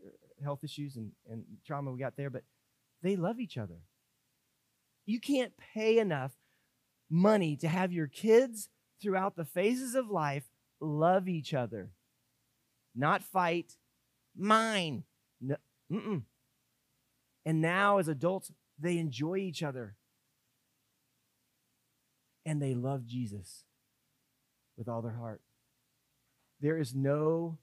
[0.42, 2.30] health issues and, and trauma we got there.
[2.30, 2.42] But
[3.02, 3.80] they love each other.
[5.04, 6.32] You can't pay enough
[7.08, 8.68] money to have your kids
[9.00, 10.44] throughout the phases of life
[10.80, 11.90] love each other,
[12.94, 13.76] not fight.
[14.36, 15.04] Mine.
[15.40, 15.56] No,
[15.90, 16.22] mm-mm.
[17.46, 19.96] And now, as adults, they enjoy each other.
[22.44, 23.64] And they love Jesus
[24.76, 25.40] with all their heart.
[26.60, 27.58] There is no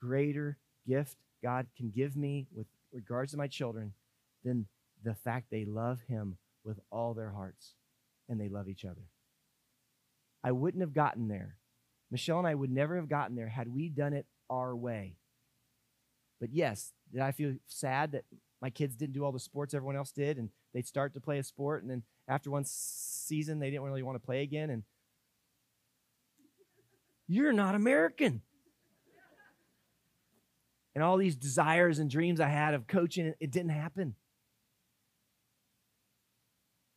[0.00, 3.92] greater gift God can give me with regards to my children
[4.44, 4.66] than
[5.02, 7.74] the fact they love Him with all their hearts
[8.28, 9.02] and they love each other.
[10.44, 11.56] I wouldn't have gotten there.
[12.10, 15.16] Michelle and I would never have gotten there had we done it our way.
[16.40, 18.24] But yes, did I feel sad that
[18.60, 21.38] my kids didn't do all the sports everyone else did and they'd start to play
[21.38, 24.82] a sport and then after one season they didn't really want to play again and
[27.28, 28.42] you're not American.
[30.94, 34.14] And all these desires and dreams I had of coaching, it didn't happen.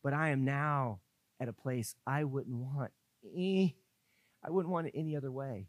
[0.02, 1.00] But I am now
[1.40, 2.92] at a place I wouldn't want.
[3.36, 3.68] Eh,
[4.44, 5.68] I wouldn't want it any other way.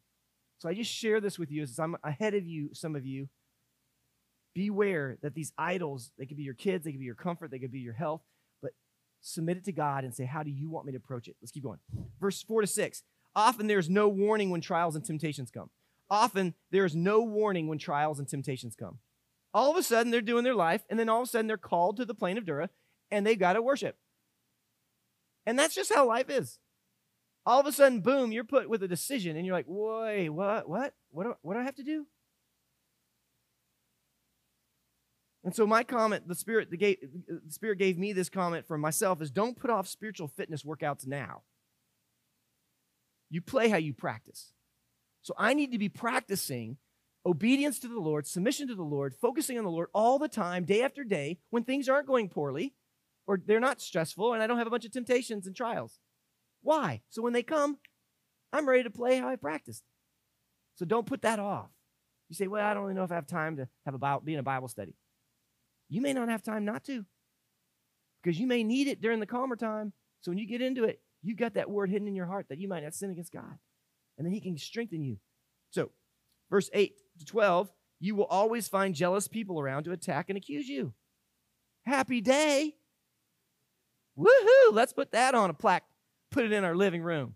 [0.60, 3.30] So I just share this with you as I'm ahead of you, some of you,
[4.54, 7.60] beware that these idols, they could be your kids, they could be your comfort, they
[7.60, 8.22] could be your health,
[8.62, 8.72] but
[9.22, 11.36] submit it to God and say, How do you want me to approach it?
[11.42, 11.80] Let's keep going.
[12.20, 13.04] Verse 4 to 6.
[13.36, 15.70] Often there's no warning when trials and temptations come.
[16.10, 19.00] Often there's no warning when trials and temptations come.
[19.54, 21.58] All of a sudden they're doing their life, and then all of a sudden they're
[21.58, 22.70] called to the plain of Dura,
[23.12, 23.98] and they've got to worship.
[25.46, 26.60] And that's just how life is.
[27.46, 30.68] All of a sudden, boom, you're put with a decision, and you're like, wait, what,
[30.68, 32.06] what, what do, what do I have to do?
[35.44, 36.98] And so my comment, the spirit, the, gave,
[37.28, 41.08] the spirit gave me this comment for myself is don't put off spiritual fitness workouts
[41.08, 41.44] now.
[43.30, 44.52] You play how you practice.
[45.28, 46.78] So I need to be practicing
[47.26, 50.64] obedience to the Lord, submission to the Lord, focusing on the Lord all the time,
[50.64, 52.76] day after day, when things aren't going poorly
[53.28, 56.00] or they're not stressful and I don't have a bunch of temptations and trials.
[56.62, 57.02] Why?
[57.10, 57.78] So when they come,
[58.54, 59.84] I'm ready to play how I practiced.
[60.76, 61.72] So don't put that off.
[62.30, 64.22] You say, well, I don't really know if I have time to have a Bible,
[64.22, 64.96] be in a Bible study.
[65.90, 67.04] You may not have time not to
[68.24, 69.92] because you may need it during the calmer time.
[70.22, 72.60] So when you get into it, you've got that word hidden in your heart that
[72.60, 73.58] you might not sin against God.
[74.18, 75.18] And then he can strengthen you.
[75.72, 75.92] So,
[76.50, 80.68] verse 8 to 12, you will always find jealous people around to attack and accuse
[80.68, 80.94] you.
[81.86, 82.76] Happy day.
[84.18, 84.74] Woohoo!
[84.74, 85.86] Let's put that on a plaque,
[86.32, 87.36] put it in our living room.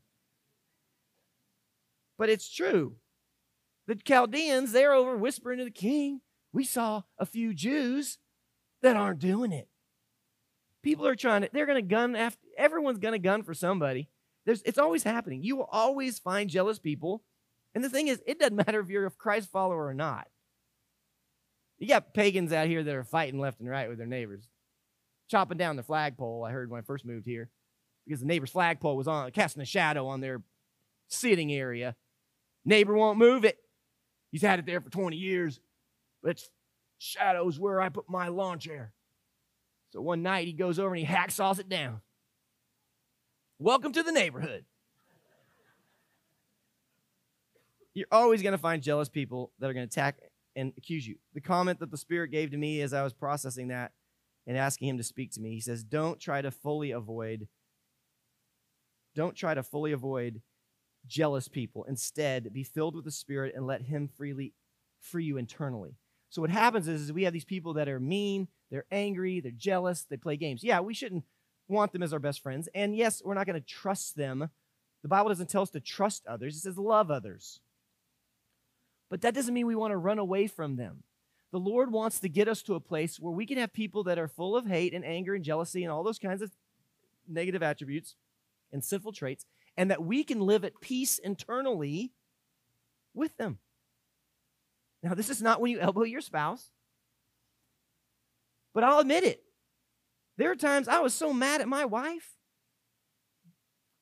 [2.18, 2.96] But it's true.
[3.88, 6.22] The Chaldeans, they're over whispering to the king.
[6.54, 8.20] We saw a few Jews
[8.82, 9.68] that aren't doing it.
[10.84, 14.10] People are trying to, they're going to gun after, everyone's going to gun for somebody.
[14.46, 15.44] There's, it's always happening.
[15.44, 17.24] You will always find jealous people.
[17.74, 20.28] And the thing is, it doesn't matter if you're a Christ follower or not.
[21.78, 24.48] You got pagans out here that are fighting left and right with their neighbors,
[25.30, 26.46] chopping down the flagpole.
[26.46, 27.50] I heard when I first moved here
[28.06, 30.44] because the neighbor's flagpole was on, casting a shadow on their
[31.08, 31.96] sitting area.
[32.66, 33.58] Neighbor won't move it.
[34.32, 35.60] He's had it there for 20 years.
[36.22, 36.50] But it's
[37.00, 38.94] shadows where I put my lawn chair.
[39.92, 42.02] So one night he goes over and he hacksaws it down.
[43.64, 44.66] Welcome to the neighborhood.
[47.94, 50.18] You're always going to find jealous people that are going to attack
[50.56, 51.18] and accuse you.
[51.36, 53.92] The comment that the Spirit gave to me as I was processing that
[54.48, 57.48] and asking Him to speak to me, He says, Don't try to fully avoid,
[59.16, 60.42] don't try to fully avoid
[61.06, 61.84] jealous people.
[61.84, 64.56] Instead, be filled with the Spirit and let Him freely
[65.00, 65.98] free you internally.
[66.32, 69.52] So what happens is, is we have these people that are mean, they're angry, they're
[69.52, 70.64] jealous, they play games.
[70.64, 71.26] Yeah, we shouldn't
[71.72, 72.70] want them as our best friends.
[72.76, 74.50] And yes, we're not going to trust them.
[75.02, 77.60] The Bible doesn't tell us to trust others, it says love others.
[79.10, 81.04] But that doesn't mean we want to run away from them.
[81.52, 84.20] The Lord wants to get us to a place where we can have people that
[84.20, 86.52] are full of hate and anger and jealousy and all those kinds of
[87.28, 88.16] negative attributes
[88.72, 89.46] and sinful traits,
[89.76, 92.14] and that we can live at peace internally
[93.14, 93.58] with them.
[95.04, 96.70] Now, this is not when you elbow your spouse,
[98.74, 99.44] but I'll admit it.
[100.38, 102.36] There are times I was so mad at my wife.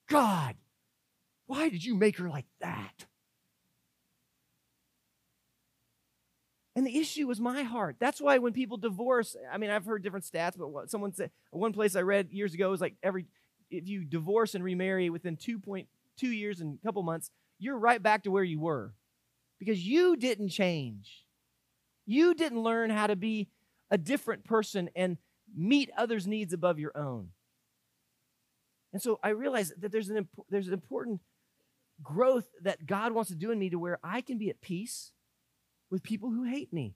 [0.07, 0.55] God,
[1.47, 3.05] why did you make her like that?
[6.75, 7.97] And the issue was my heart.
[7.99, 11.73] That's why when people divorce, I mean, I've heard different stats, but someone said, one
[11.73, 13.25] place I read years ago was like every,
[13.69, 15.87] if you divorce and remarry within 2.2
[16.21, 18.93] years and a couple months, you're right back to where you were
[19.59, 21.25] because you didn't change.
[22.05, 23.49] You didn't learn how to be
[23.91, 25.17] a different person and
[25.55, 27.29] meet others' needs above your own.
[28.91, 31.21] And so I realize that there's an, imp- there's an important
[32.01, 35.11] growth that God wants to do in me to where I can be at peace
[35.91, 36.95] with people who hate me.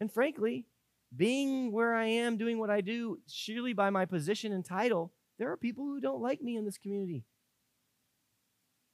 [0.00, 0.66] And frankly,
[1.14, 5.50] being where I am, doing what I do, surely by my position and title, there
[5.50, 7.24] are people who don't like me in this community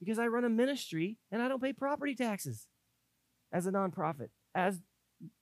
[0.01, 2.67] because I run a ministry and I don't pay property taxes
[3.53, 4.81] as a nonprofit, as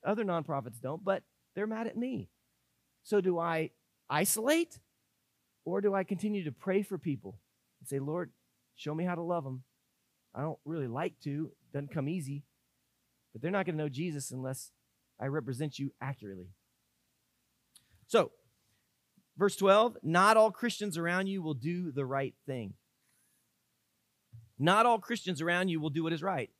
[0.04, 1.22] other nonprofits don't, but
[1.54, 2.28] they're mad at me.
[3.04, 3.70] So do I
[4.08, 4.78] isolate
[5.64, 7.38] or do I continue to pray for people
[7.80, 8.32] and say, Lord,
[8.76, 9.62] show me how to love them?
[10.34, 12.42] I don't really like to, it doesn't come easy,
[13.32, 14.72] but they're not going to know Jesus unless
[15.20, 16.48] I represent you accurately.
[18.06, 18.32] So,
[19.36, 22.74] verse 12, not all Christians around you will do the right thing.
[24.58, 26.50] Not all Christians around you will do what is right.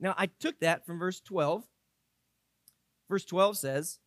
[0.00, 1.64] Now, I took that from verse 12.
[3.08, 3.98] Verse 12 says,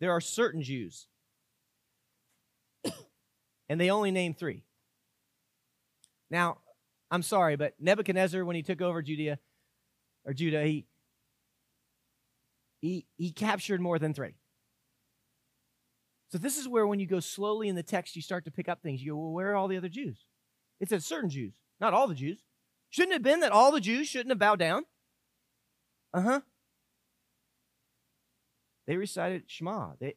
[0.00, 1.08] There are certain Jews,
[3.68, 4.64] and they only name three.
[6.30, 6.58] Now,
[7.10, 9.38] I'm sorry, but Nebuchadnezzar, when he took over Judea,
[10.24, 10.86] or Judah, he,
[12.80, 14.34] he, he captured more than three.
[16.30, 18.68] So this is where when you go slowly in the text, you start to pick
[18.68, 19.02] up things.
[19.02, 20.26] You go, well, where are all the other Jews?
[20.80, 22.44] It says certain Jews, not all the Jews.
[22.90, 24.84] Shouldn't it have been that all the Jews shouldn't have bowed down?
[26.12, 26.40] Uh huh.
[28.88, 29.92] They recited Shema.
[30.00, 30.16] They,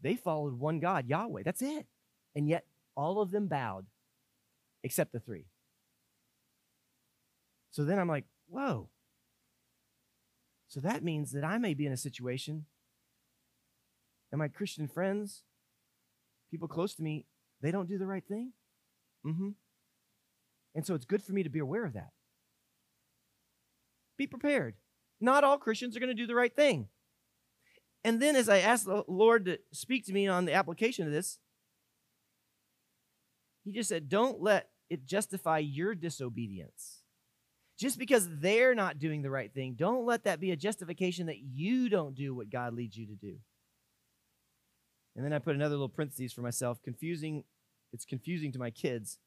[0.00, 1.42] they followed one God, Yahweh.
[1.44, 1.86] That's it.
[2.36, 3.86] And yet all of them bowed
[4.84, 5.46] except the three.
[7.70, 8.90] So then I'm like, whoa.
[10.68, 12.66] So that means that I may be in a situation,
[14.30, 15.42] and my Christian friends,
[16.50, 17.26] people close to me,
[17.60, 18.52] they don't do the right thing.
[19.26, 19.50] Mm-hmm.
[20.74, 22.10] And so it's good for me to be aware of that.
[24.16, 24.74] Be prepared.
[25.20, 26.88] Not all Christians are going to do the right thing.
[28.04, 31.12] And then as I asked the Lord to speak to me on the application of
[31.12, 31.38] this,
[33.64, 37.02] he just said, Don't let it justify your disobedience.
[37.78, 41.38] Just because they're not doing the right thing, don't let that be a justification that
[41.38, 43.36] you don't do what God leads you to do.
[45.16, 47.44] And then I put another little parenthesis for myself, confusing
[47.92, 49.18] it's confusing to my kids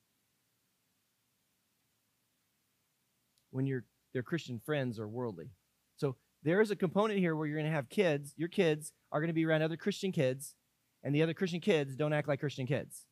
[3.52, 5.50] when your their Christian friends are worldly.
[5.98, 9.20] So there is a component here where you're going to have kids, your kids are
[9.20, 10.56] going to be around other Christian kids,
[11.04, 13.06] and the other Christian kids don't act like Christian kids.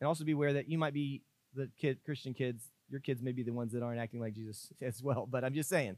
[0.00, 1.22] And also be aware that you might be
[1.54, 4.72] the kid Christian kids, your kids may be the ones that aren't acting like Jesus
[4.82, 5.26] as well.
[5.30, 5.96] But I'm just saying.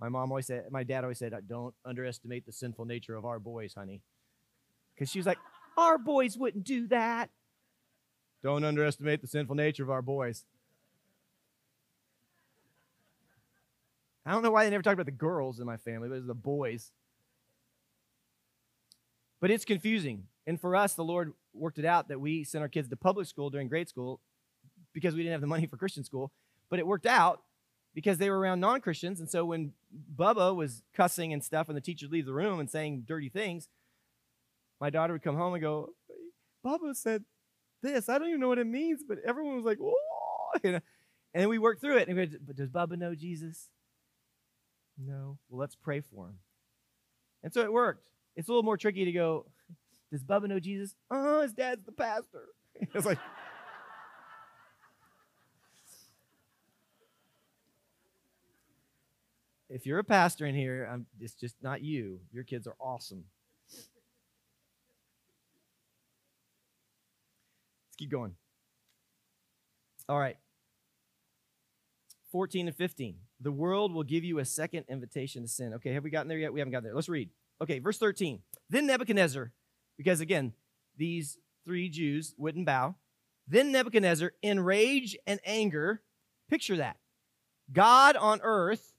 [0.00, 3.38] My mom always said, my dad always said, don't underestimate the sinful nature of our
[3.38, 4.02] boys, honey.
[4.94, 5.38] Because she was like,
[5.78, 7.30] our boys wouldn't do that.
[8.42, 10.44] Don't underestimate the sinful nature of our boys.
[14.26, 16.26] I don't know why they never talked about the girls in my family, but it's
[16.26, 16.92] the boys.
[19.40, 20.24] But it's confusing.
[20.46, 23.26] And for us, the Lord worked it out that we sent our kids to public
[23.26, 24.20] school during grade school
[24.92, 26.32] because we didn't have the money for Christian school.
[26.70, 27.42] But it worked out
[27.94, 29.20] because they were around non Christians.
[29.20, 29.72] And so when
[30.16, 33.68] Bubba was cussing and stuff, and the teacher leave the room and saying dirty things,
[34.80, 35.90] my daughter would come home and go,
[36.64, 37.24] Bubba said
[37.82, 38.08] this.
[38.08, 40.00] I don't even know what it means, but everyone was like, oh.
[41.34, 42.06] And then we worked through it.
[42.06, 43.68] And we went, but does Bubba know Jesus?
[44.98, 45.38] No.
[45.48, 46.38] Well, let's pray for him.
[47.42, 48.10] And so it worked.
[48.36, 49.46] It's a little more tricky to go,
[50.12, 50.94] does Bubba know Jesus?
[51.10, 52.46] Oh, his dad's the pastor.
[52.94, 53.18] it's like,
[59.68, 62.20] if you're a pastor in here, I'm, it's just not you.
[62.32, 63.24] Your kids are awesome.
[63.72, 63.88] Let's
[67.98, 68.34] keep going.
[70.08, 70.36] All right.
[72.34, 73.14] 14 and 15.
[73.38, 75.72] The world will give you a second invitation to sin.
[75.74, 76.52] Okay, have we gotten there yet?
[76.52, 76.92] We haven't gotten there.
[76.92, 77.30] Let's read.
[77.62, 78.40] Okay, verse 13.
[78.68, 79.52] Then Nebuchadnezzar,
[79.96, 80.52] because again,
[80.96, 82.96] these three Jews wouldn't bow.
[83.46, 86.02] Then Nebuchadnezzar, in rage and anger,
[86.50, 86.96] picture that.
[87.72, 88.94] God on earth,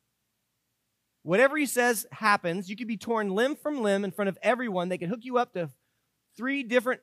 [1.23, 2.69] whatever he says happens.
[2.69, 4.87] You could be torn limb from limb in front of everyone.
[4.87, 5.71] They can hook you up to
[6.37, 7.01] three different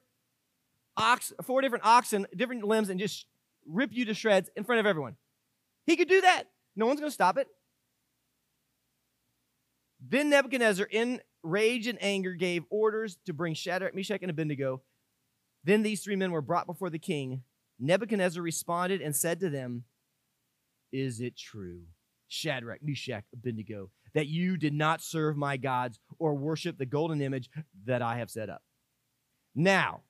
[0.97, 3.27] ox, four different oxen, different limbs, and just
[3.69, 5.17] rip you to shreds in front of everyone.
[5.87, 6.45] He could do that.
[6.77, 7.49] No one's going to stop it.
[10.07, 14.83] Then Nebuchadnezzar, in rage and anger, gave orders to bring Shadrach, Meshach, and Abednego.
[15.65, 17.43] Then these three men were brought before the king.
[17.79, 19.85] Nebuchadnezzar responded and said to them,
[20.93, 21.83] Is it true,
[22.29, 27.49] Shadrach, Meshach, Abednego, that you did not serve my gods or worship the golden image
[27.85, 28.63] that I have set up?
[29.55, 30.01] Now,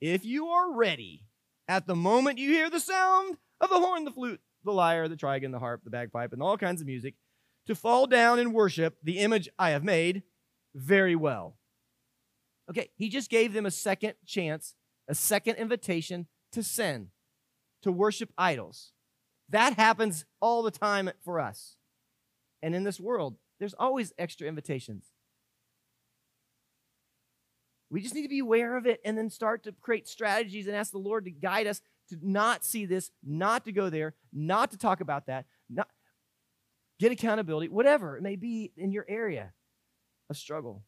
[0.00, 1.24] if you are ready,
[1.68, 5.16] at the moment you hear the sound of the horn, the flute, the lyre, the
[5.16, 7.14] trigon, the harp, the bagpipe, and all kinds of music,
[7.66, 10.22] to fall down and worship the image I have made
[10.74, 11.56] very well.
[12.70, 14.74] Okay, he just gave them a second chance,
[15.08, 17.08] a second invitation to sin,
[17.82, 18.92] to worship idols.
[19.48, 21.76] That happens all the time for us.
[22.62, 25.10] And in this world, there's always extra invitations.
[27.90, 30.76] We just need to be aware of it and then start to create strategies and
[30.76, 31.80] ask the Lord to guide us
[32.10, 35.88] to not see this, not to go there, not to talk about that, not
[36.98, 39.52] get accountability, whatever it may be in your area
[40.28, 40.84] of struggle.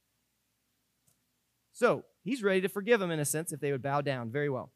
[1.73, 4.31] So he's ready to forgive them in a sense if they would bow down.
[4.31, 4.71] Very well.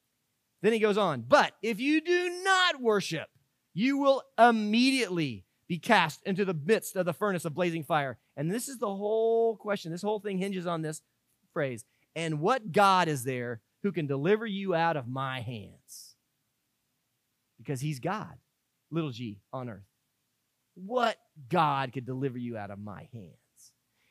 [0.62, 3.28] Then he goes on, but if you do not worship,
[3.74, 8.18] you will immediately be cast into the midst of the furnace of blazing fire.
[8.36, 9.92] And this is the whole question.
[9.92, 11.03] This whole thing hinges on this
[11.53, 11.84] phrase.
[12.14, 16.15] And what God is there who can deliver you out of my hands?
[17.66, 18.34] Because he's God,
[18.90, 19.82] little g on earth.
[20.74, 21.16] What
[21.48, 23.32] God could deliver you out of my hands?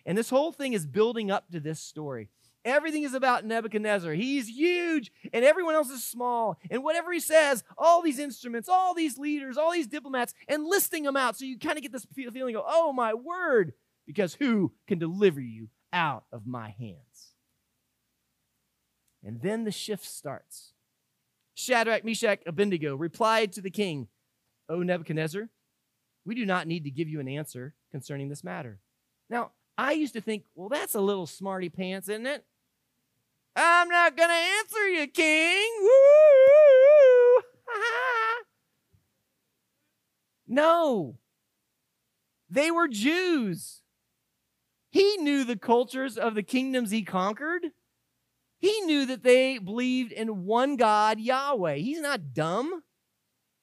[0.05, 2.29] And this whole thing is building up to this story.
[2.63, 4.13] Everything is about Nebuchadnezzar.
[4.13, 6.59] He's huge and everyone else is small.
[6.69, 11.03] And whatever he says, all these instruments, all these leaders, all these diplomats, and listing
[11.03, 11.37] them out.
[11.37, 13.73] So you kind of get this feeling of, oh my word,
[14.07, 17.33] because who can deliver you out of my hands?
[19.23, 20.73] And then the shift starts.
[21.55, 24.09] Shadrach, Meshach, Abednego replied to the king,
[24.69, 25.49] O Nebuchadnezzar,
[26.25, 28.79] we do not need to give you an answer concerning this matter.
[29.29, 32.45] Now, I used to think, well, that's a little smarty pants, isn't it?
[33.55, 35.71] I'm not going to answer you, king.
[35.81, 37.43] Woo!
[40.47, 41.17] no.
[42.49, 43.81] They were Jews.
[44.89, 47.67] He knew the cultures of the kingdoms he conquered.
[48.59, 51.75] He knew that they believed in one God, Yahweh.
[51.75, 52.83] He's not dumb.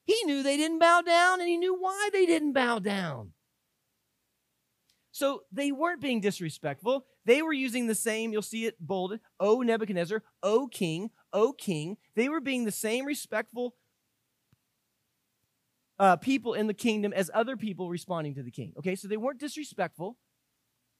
[0.05, 3.33] He knew they didn't bow down and he knew why they didn't bow down.
[5.13, 7.05] So they weren't being disrespectful.
[7.25, 11.99] They were using the same, you'll see it bolded, O Nebuchadnezzar, O king, O king.
[12.17, 13.75] They were being the same respectful
[15.99, 18.73] uh, people in the kingdom as other people responding to the king.
[18.79, 20.17] Okay, so they weren't disrespectful.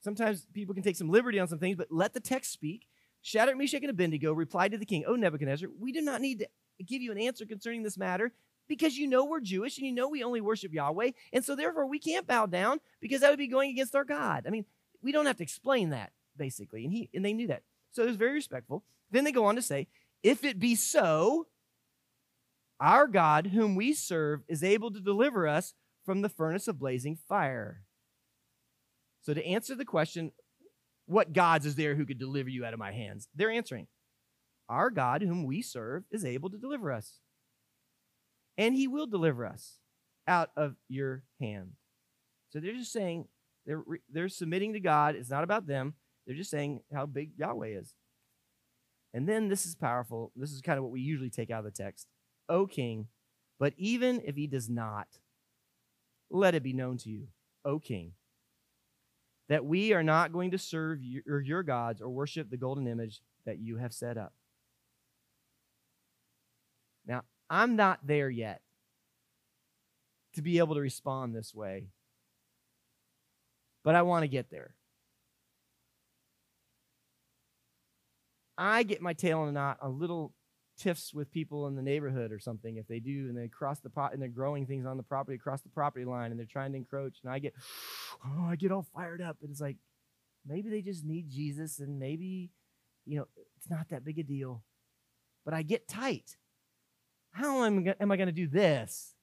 [0.01, 2.87] Sometimes people can take some liberty on some things, but let the text speak.
[3.23, 6.83] Shadrach, Meshach, and Abednego replied to the king, O Nebuchadnezzar, we do not need to
[6.83, 8.33] give you an answer concerning this matter
[8.67, 11.11] because you know we're Jewish and you know we only worship Yahweh.
[11.31, 14.43] And so therefore we can't bow down because that would be going against our God.
[14.45, 14.65] I mean,
[15.01, 16.83] we don't have to explain that, basically.
[16.83, 17.63] And he and they knew that.
[17.91, 18.83] So it was very respectful.
[19.09, 19.87] Then they go on to say,
[20.21, 21.47] if it be so,
[22.81, 25.73] our God, whom we serve, is able to deliver us
[26.05, 27.83] from the furnace of blazing fire.
[29.21, 30.33] So to answer the question,
[31.05, 33.27] what gods is there who could deliver you out of my hands?
[33.35, 33.87] They're answering,
[34.69, 37.19] our God, whom we serve, is able to deliver us
[38.57, 39.79] and he will deliver us
[40.27, 41.71] out of your hand.
[42.51, 43.27] So they're just saying,
[43.65, 45.15] they're, they're submitting to God.
[45.15, 45.95] It's not about them.
[46.25, 47.95] They're just saying how big Yahweh is.
[49.13, 50.31] And then this is powerful.
[50.35, 52.07] This is kind of what we usually take out of the text.
[52.49, 53.07] O king,
[53.59, 55.07] but even if he does not,
[56.29, 57.27] let it be known to you,
[57.63, 58.13] O king,
[59.53, 63.21] that we are not going to serve your, your gods or worship the golden image
[63.45, 64.33] that you have set up.
[67.05, 68.61] Now, I'm not there yet
[70.33, 71.89] to be able to respond this way.
[73.83, 74.73] But I want to get there.
[78.57, 80.33] I get my tail in a knot a little
[80.77, 83.89] tiffs with people in the neighborhood or something if they do and they cross the
[83.89, 86.71] pot and they're growing things on the property across the property line and they're trying
[86.71, 87.53] to encroach and I get
[88.25, 89.77] oh I get all fired up and it's like
[90.45, 92.49] maybe they just need Jesus and maybe
[93.05, 94.63] you know it's not that big a deal
[95.45, 96.37] but I get tight
[97.33, 99.15] how am, am I going to do this?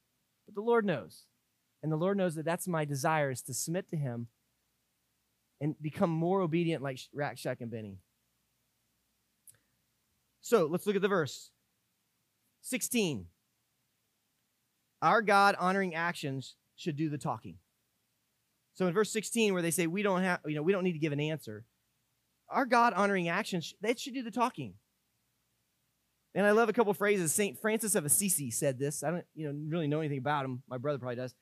[0.45, 1.25] But the Lord knows.
[1.83, 4.27] And the Lord knows that that's my desire is to submit to Him
[5.61, 7.99] and become more obedient like Rack Shack and Benny.
[10.41, 11.51] So let's look at the verse
[12.63, 13.27] 16.
[15.03, 17.57] Our God honoring actions should do the talking.
[18.75, 20.93] So in verse 16, where they say we don't have, you know, we don't need
[20.93, 21.65] to give an answer,
[22.49, 24.75] our God honoring actions, that should do the talking.
[26.35, 27.35] And I love a couple phrases.
[27.35, 27.59] St.
[27.59, 29.03] Francis of Assisi said this.
[29.03, 30.63] I don't you know, really know anything about him.
[30.69, 31.35] My brother probably does.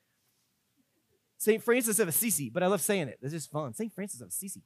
[1.37, 1.63] St.
[1.63, 3.19] Francis of Assisi, but I love saying it.
[3.21, 3.73] This is fun.
[3.73, 3.93] St.
[3.93, 4.63] Francis of Assisi.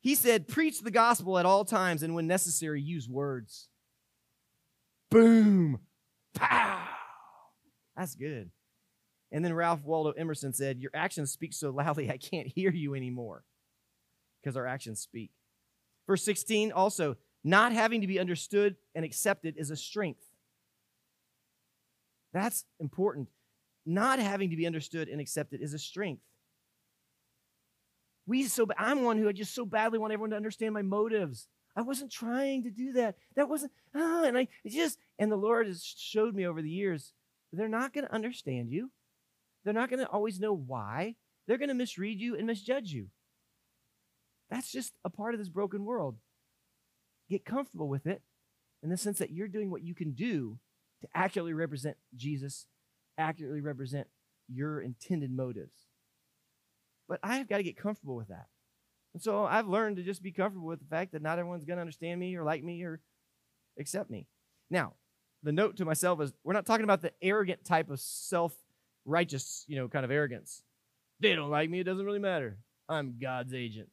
[0.00, 3.68] He said, Preach the gospel at all times, and when necessary, use words.
[5.10, 5.80] Boom.
[6.34, 6.86] Pow.
[7.96, 8.50] That's good.
[9.32, 12.94] And then Ralph Waldo Emerson said, Your actions speak so loudly, I can't hear you
[12.94, 13.44] anymore.
[14.42, 15.30] Because our actions speak.
[16.06, 20.24] Verse 16 also, not having to be understood and accepted is a strength.
[22.32, 23.28] That's important.
[23.86, 26.22] Not having to be understood and accepted is a strength.
[28.30, 31.48] We so I'm one who I just so badly want everyone to understand my motives.
[31.74, 33.16] I wasn't trying to do that.
[33.34, 37.12] That wasn't oh, and I just and the Lord has showed me over the years
[37.52, 38.92] they're not going to understand you.
[39.64, 41.16] They're not going to always know why.
[41.48, 43.08] They're going to misread you and misjudge you.
[44.48, 46.14] That's just a part of this broken world
[47.28, 48.22] get comfortable with it
[48.80, 50.58] in the sense that you're doing what you can do
[51.00, 52.66] to accurately represent Jesus,
[53.18, 54.06] accurately represent
[54.48, 55.89] your intended motives.
[57.10, 58.46] But I've got to get comfortable with that.
[59.14, 61.76] And so I've learned to just be comfortable with the fact that not everyone's going
[61.78, 63.00] to understand me or like me or
[63.80, 64.28] accept me.
[64.70, 64.94] Now,
[65.42, 68.54] the note to myself is we're not talking about the arrogant type of self
[69.04, 70.62] righteous, you know, kind of arrogance.
[71.18, 72.58] They don't like me, it doesn't really matter.
[72.88, 73.88] I'm God's agent.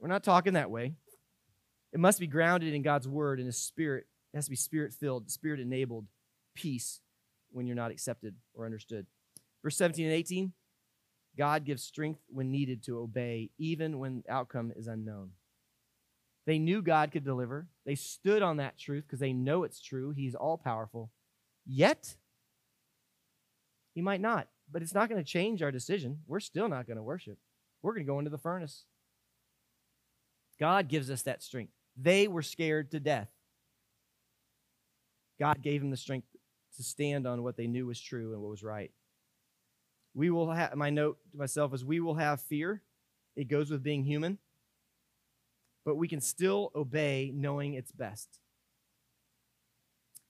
[0.00, 0.94] We're not talking that way.
[1.92, 4.06] It must be grounded in God's word and his spirit.
[4.32, 6.06] It has to be spirit filled, spirit enabled
[6.54, 7.00] peace
[7.50, 9.06] when you're not accepted or understood.
[9.62, 10.52] Verse 17 and 18
[11.36, 15.30] God gives strength when needed to obey, even when the outcome is unknown.
[16.46, 17.68] They knew God could deliver.
[17.86, 20.10] They stood on that truth because they know it's true.
[20.10, 21.10] He's all powerful.
[21.64, 22.16] Yet,
[23.94, 24.48] He might not.
[24.70, 26.20] But it's not going to change our decision.
[26.26, 27.38] We're still not going to worship.
[27.82, 28.84] We're going to go into the furnace.
[30.58, 31.72] God gives us that strength.
[31.96, 33.28] They were scared to death.
[35.38, 36.26] God gave them the strength
[36.76, 38.90] to stand on what they knew was true and what was right.
[40.14, 42.82] We will have, my note to myself is we will have fear
[43.36, 44.38] It goes with being human.
[45.84, 48.38] But we can still obey knowing it's best.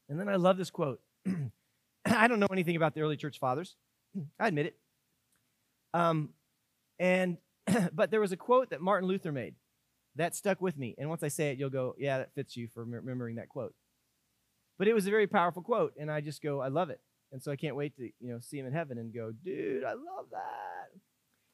[0.09, 1.01] And then I love this quote.
[2.07, 3.77] I don't know anything about the early church fathers.
[4.41, 4.77] I admit it.
[5.95, 6.31] Um,
[6.99, 7.39] and
[7.93, 9.55] but there was a quote that Martin Luther made
[10.17, 10.95] that stuck with me.
[10.99, 13.75] And once I say it, you'll go, "Yeah, that fits you for remembering that quote."
[14.79, 17.01] But it was a very powerful quote, and I just go, "I love it."
[17.33, 19.85] And so I can't wait to you know see him in heaven and go, "Dude,
[19.85, 20.91] I love that."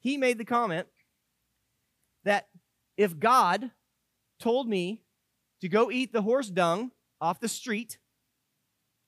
[0.00, 0.88] He made the comment
[2.24, 2.48] that
[2.96, 3.70] if God
[4.40, 5.02] told me
[5.60, 7.98] to go eat the horse dung off the street,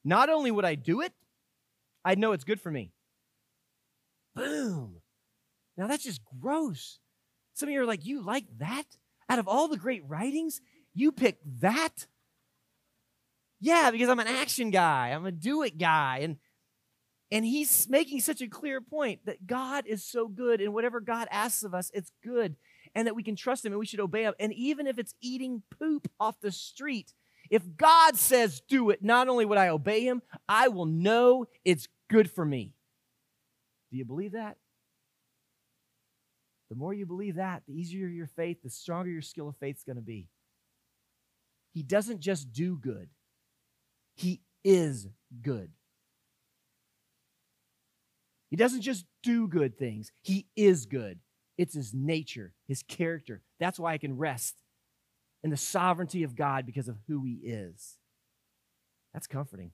[0.04, 1.12] not only would I do it,
[2.04, 2.92] I'd know it's good for me.
[4.34, 5.00] Boom.
[5.76, 6.98] Now that's just gross.
[7.54, 8.84] Some of you are like, you like that?
[9.28, 10.60] Out of all the great writings,
[10.94, 12.06] you pick that?
[13.60, 15.08] Yeah, because I'm an action guy.
[15.08, 16.20] I'm a do it guy.
[16.22, 16.36] And
[17.32, 21.28] and he's making such a clear point that God is so good, and whatever God
[21.30, 22.56] asks of us, it's good,
[22.94, 24.34] and that we can trust Him and we should obey Him.
[24.40, 27.14] And even if it's eating poop off the street,
[27.50, 31.88] if God says do it, not only would I obey Him, I will know it's
[32.08, 32.74] good for me.
[33.90, 34.56] Do you believe that?
[36.68, 39.78] The more you believe that, the easier your faith, the stronger your skill of faith
[39.78, 40.28] is going to be.
[41.72, 43.08] He doesn't just do good,
[44.14, 45.08] He is
[45.42, 45.70] good.
[48.50, 51.20] He doesn't just do good things, He is good.
[51.56, 53.42] It's His nature, His character.
[53.58, 54.56] That's why I can rest
[55.42, 57.96] in the sovereignty of God because of who He is.
[59.12, 59.72] That's comforting.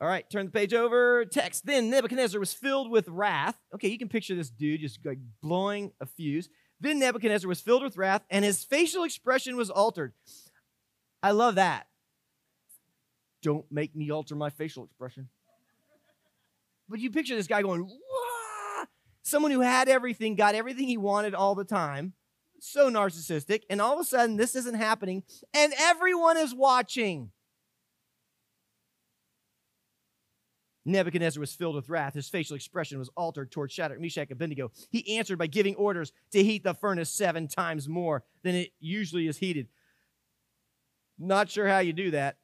[0.00, 1.24] All right, turn the page over.
[1.24, 1.64] Text.
[1.64, 3.56] Then Nebuchadnezzar was filled with wrath.
[3.72, 6.48] Okay, you can picture this dude just like blowing a fuse.
[6.80, 10.12] Then Nebuchadnezzar was filled with wrath, and his facial expression was altered.
[11.22, 11.86] I love that.
[13.42, 15.28] Don't make me alter my facial expression.
[16.88, 18.84] But you picture this guy going, Wah!
[19.22, 22.12] someone who had everything, got everything he wanted all the time,
[22.60, 25.22] so narcissistic, and all of a sudden this isn't happening,
[25.54, 27.30] and everyone is watching.
[30.84, 32.14] Nebuchadnezzar was filled with wrath.
[32.14, 34.72] His facial expression was altered toward Shadrach, Meshach, and Abednego.
[34.90, 39.28] He answered by giving orders to heat the furnace seven times more than it usually
[39.28, 39.68] is heated.
[41.18, 42.38] Not sure how you do that.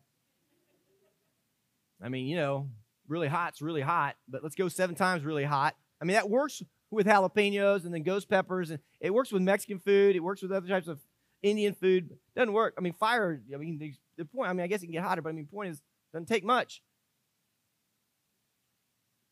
[2.03, 2.69] I mean, you know,
[3.09, 5.75] really hot's really hot, but let's go seven times really hot.
[6.01, 9.79] I mean, that works with jalapenos and then ghost peppers, and it works with Mexican
[9.79, 10.17] food.
[10.17, 11.01] It works with other types of
[11.43, 12.11] Indian food.
[12.37, 12.75] Doesn't work.
[12.79, 13.41] I mean, fire.
[13.53, 14.49] I mean, the, the point.
[14.49, 15.83] I mean, I guess it can get hotter, but I mean, point is,
[16.13, 16.83] doesn't take much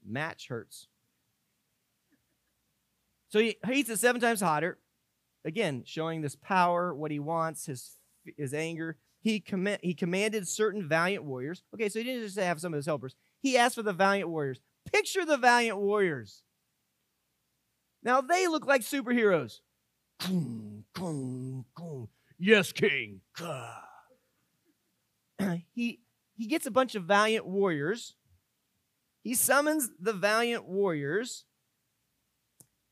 [0.07, 0.89] match hurts.
[3.29, 4.79] So he heats it seven times hotter.
[5.45, 7.93] Again, showing this power, what he wants, his
[8.37, 8.99] his anger.
[9.27, 11.64] He comm- he commanded certain valiant warriors.
[11.74, 13.16] Okay, so he didn't just have some of his helpers.
[13.43, 14.61] He asked for the valiant warriors.
[14.93, 16.45] Picture the valiant warriors.
[18.05, 19.59] Now they look like superheroes.
[22.39, 23.20] Yes, king.
[25.74, 25.99] he
[26.37, 28.14] he gets a bunch of valiant warriors
[29.24, 31.45] he summons the valiant warriors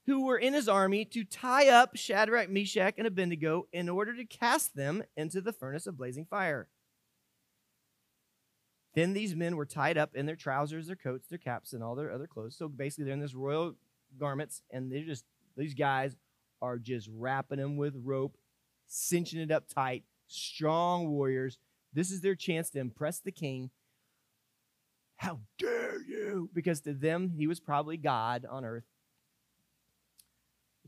[0.07, 4.25] who were in his army to tie up Shadrach, Meshach, and Abednego in order to
[4.25, 6.69] cast them into the furnace of blazing fire.
[8.95, 11.95] Then these men were tied up in their trousers, their coats, their caps, and all
[11.95, 12.57] their other clothes.
[12.57, 13.75] So basically, they're in this royal
[14.19, 15.25] garments, and they're just,
[15.57, 16.15] these guys
[16.63, 18.37] are just wrapping them with rope,
[18.87, 20.05] cinching it up tight.
[20.29, 21.59] Strong warriors.
[21.93, 23.71] This is their chance to impress the king
[25.17, 26.51] how dare you?
[26.53, 28.85] Because to them, he was probably God on earth.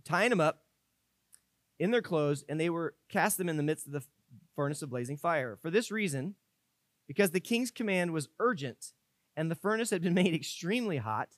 [0.07, 0.62] Tying them up
[1.78, 4.04] in their clothes, and they were cast them in the midst of the
[4.54, 5.59] furnace of blazing fire.
[5.61, 6.36] For this reason,
[7.07, 8.92] because the king's command was urgent
[9.36, 11.28] and the furnace had been made extremely hot,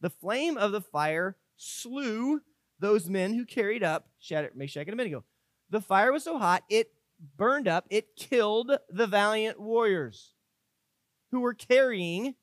[0.00, 2.40] the flame of the fire slew
[2.78, 5.24] those men who carried up Shadrach, Meshach, and Abednego.
[5.70, 6.92] The fire was so hot, it
[7.36, 10.34] burned up, it killed the valiant warriors
[11.30, 12.34] who were carrying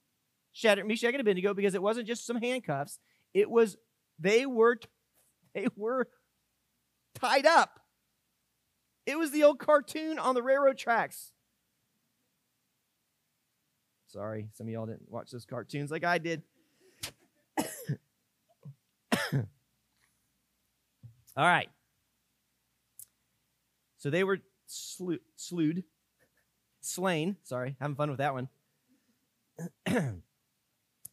[0.52, 3.00] Shadrach, Meshach, and Abednego because it wasn't just some handcuffs.
[3.34, 3.78] It was
[4.20, 4.80] they were
[5.56, 6.08] they were
[7.16, 7.80] tied up.
[9.06, 11.32] It was the old cartoon on the railroad tracks.
[14.08, 16.44] Sorry, some of y'all didn't watch those cartoons like I did.
[21.36, 21.70] All right.
[23.98, 25.84] So they were slew, slewed,
[26.82, 27.38] slain.
[27.44, 28.50] Sorry, having fun with that one.
[29.86, 30.22] then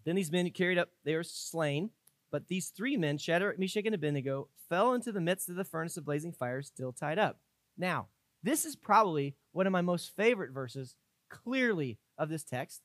[0.04, 1.90] these men carried up, they were slain.
[2.30, 5.96] But these three men, Shadrach, Meshach, and Abednego, fell into the midst of the furnace
[5.96, 7.40] of blazing fire, still tied up.
[7.76, 8.06] Now,
[8.42, 10.94] this is probably one of my most favorite verses,
[11.28, 12.82] clearly, of this text,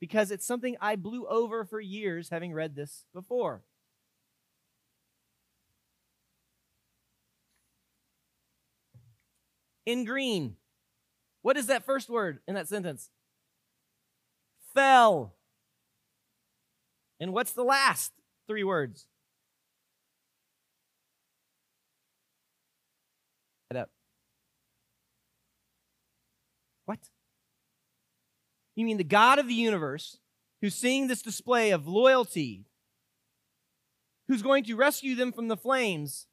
[0.00, 3.62] because it's something I blew over for years having read this before.
[9.86, 10.56] In green.
[11.42, 13.10] What is that first word in that sentence?
[14.74, 15.34] Fell.
[17.20, 18.12] And what's the last?
[18.46, 19.06] Three words?
[23.74, 23.90] Up.
[26.84, 27.00] What?
[28.76, 30.18] You mean the God of the universe,
[30.60, 32.66] who's seeing this display of loyalty,
[34.28, 36.28] who's going to rescue them from the flames,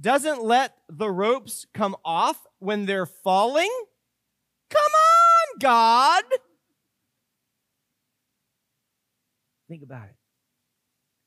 [0.00, 3.70] doesn't let the ropes come off when they're falling?
[4.70, 6.24] Come on, God!
[9.68, 10.15] Think about it.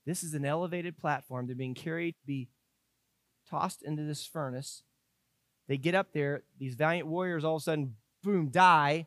[0.09, 1.45] This is an elevated platform.
[1.45, 2.49] They're being carried to be
[3.47, 4.81] tossed into this furnace.
[5.67, 6.41] They get up there.
[6.57, 9.05] These valiant warriors all of a sudden, boom, die.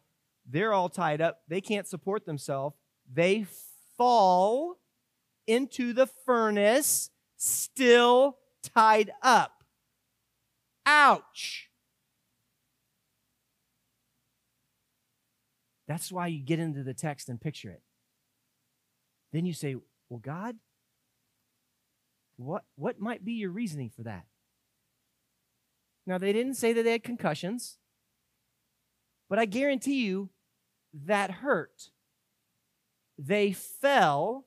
[0.49, 1.41] They're all tied up.
[1.49, 2.77] They can't support themselves.
[3.13, 3.47] They
[3.99, 4.79] fall
[5.49, 9.65] into the furnace, still tied up.
[10.87, 11.69] Ouch.
[15.89, 17.83] That's why you get into the text and picture it.
[19.33, 19.75] Then you say,
[20.09, 20.55] Well, God,
[22.45, 24.25] what, what might be your reasoning for that?
[26.07, 27.79] Now, they didn't say that they had concussions,
[29.29, 30.31] but I guarantee you
[31.07, 31.91] that hurt.
[33.19, 34.47] They fell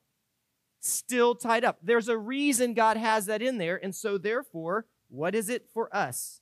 [0.80, 1.78] still tied up.
[1.82, 3.80] There's a reason God has that in there.
[3.82, 6.40] And so, therefore, what is it for us?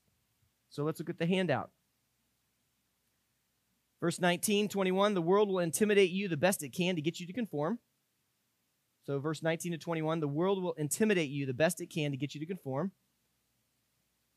[0.71, 1.71] So let's look at the handout.
[4.01, 7.27] Verse 19, 21 the world will intimidate you the best it can to get you
[7.27, 7.79] to conform.
[9.05, 12.17] So, verse 19 to 21 the world will intimidate you the best it can to
[12.17, 12.93] get you to conform.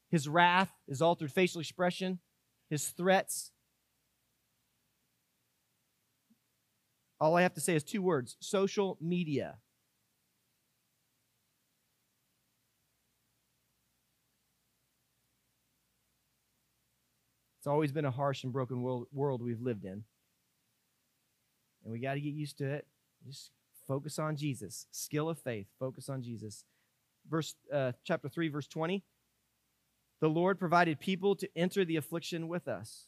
[0.09, 2.19] His wrath, his altered facial expression,
[2.69, 3.51] his threats.
[7.19, 9.57] All I have to say is two words social media.
[17.59, 20.03] It's always been a harsh and broken world, world we've lived in.
[21.83, 22.87] And we got to get used to it.
[23.25, 23.51] Just
[23.87, 24.87] focus on Jesus.
[24.91, 25.67] Skill of faith.
[25.79, 26.65] Focus on Jesus.
[27.29, 29.03] Verse uh, chapter 3 verse 20.
[30.19, 33.07] The Lord provided people to enter the affliction with us.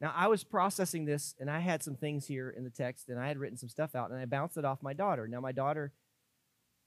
[0.00, 3.18] Now, I was processing this and I had some things here in the text and
[3.18, 5.26] I had written some stuff out and I bounced it off my daughter.
[5.26, 5.92] Now, my daughter,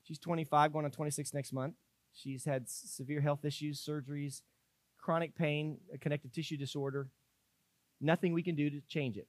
[0.03, 1.76] she's 25, going on 26 next month.
[2.14, 4.41] She's had severe health issues, surgeries,
[4.99, 7.07] chronic pain, a connective tissue disorder.
[7.99, 9.28] Nothing we can do to change it.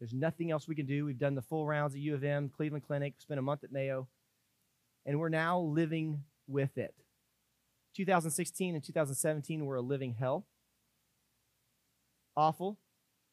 [0.00, 1.04] There's nothing else we can do.
[1.04, 3.70] We've done the full rounds at U of M, Cleveland Clinic, spent a month at
[3.70, 4.08] Mayo,
[5.04, 6.94] and we're now living with it.
[7.96, 10.46] 2016 and 2017 were a living hell.
[12.34, 12.78] Awful.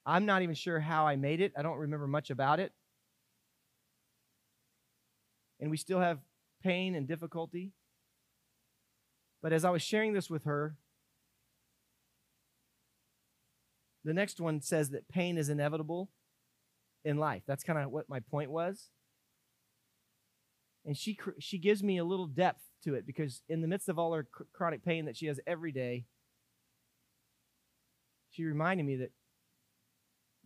[0.06, 1.54] I'm not even sure how I made it.
[1.58, 2.74] I don't remember much about it.
[5.60, 6.20] And we still have
[6.64, 7.72] pain and difficulty.
[9.42, 10.76] But as I was sharing this with her,
[14.08, 16.10] The next one says that pain is inevitable
[17.08, 17.44] in life.
[17.48, 18.90] That's kind of what my point was.
[20.86, 23.98] And she she gives me a little depth to it because in the midst of
[23.98, 26.06] all her chronic pain that she has every day,
[28.30, 29.12] she reminded me that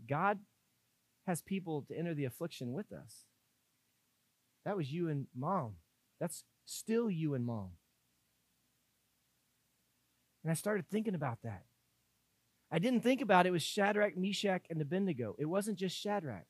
[0.07, 0.39] God
[1.28, 3.26] has people to enter the affliction with us.
[4.66, 5.74] That was you and mom.
[6.20, 7.72] That's still you and mom.
[10.43, 11.64] And I started thinking about that.
[12.72, 15.36] I didn't think about it, was Shadrach, Meshach, and Abednego.
[15.38, 16.45] It wasn't just Shadrach.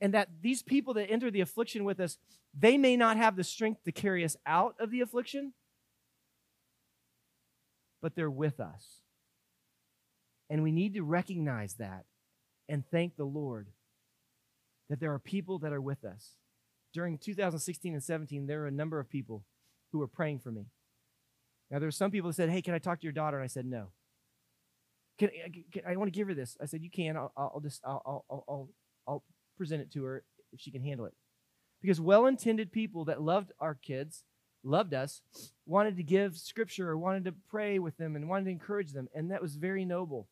[0.00, 2.18] And that these people that enter the affliction with us,
[2.56, 5.52] they may not have the strength to carry us out of the affliction,
[8.02, 9.00] but they're with us.
[10.50, 12.04] And we need to recognize that
[12.68, 13.68] and thank the Lord
[14.88, 16.32] that there are people that are with us.
[16.92, 19.44] During 2016 and 17, there were a number of people
[19.90, 20.66] who were praying for me.
[21.70, 23.38] Now, there were some people that said, Hey, can I talk to your daughter?
[23.38, 23.88] And I said, No.
[25.18, 25.30] Can,
[25.72, 26.56] can I want to give her this.
[26.60, 27.16] I said, You can.
[27.16, 28.68] I'll, I'll just, I'll, I'll, I'll,
[29.08, 29.22] I'll
[29.56, 31.14] present it to her if she can handle it.
[31.80, 34.24] Because well intended people that loved our kids,
[34.62, 35.20] loved us,
[35.66, 39.08] wanted to give scripture or wanted to pray with them and wanted to encourage them.
[39.14, 40.28] And that was very noble.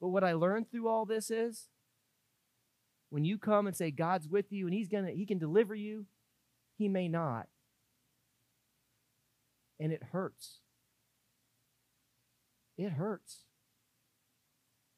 [0.00, 1.68] But what I learned through all this is
[3.10, 5.74] when you come and say God's with you and he's going to he can deliver
[5.74, 6.06] you,
[6.76, 7.46] he may not.
[9.80, 10.58] And it hurts.
[12.76, 13.44] It hurts.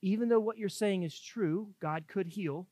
[0.02, 2.68] Even though what you're saying is true, God could heal.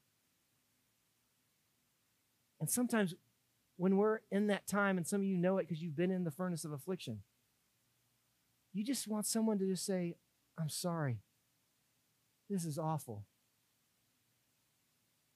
[2.61, 3.15] And sometimes
[3.77, 6.25] when we're in that time, and some of you know it because you've been in
[6.25, 7.21] the furnace of affliction,
[8.73, 10.17] you just want someone to just say,
[10.59, 11.19] I'm sorry.
[12.51, 13.25] This is awful.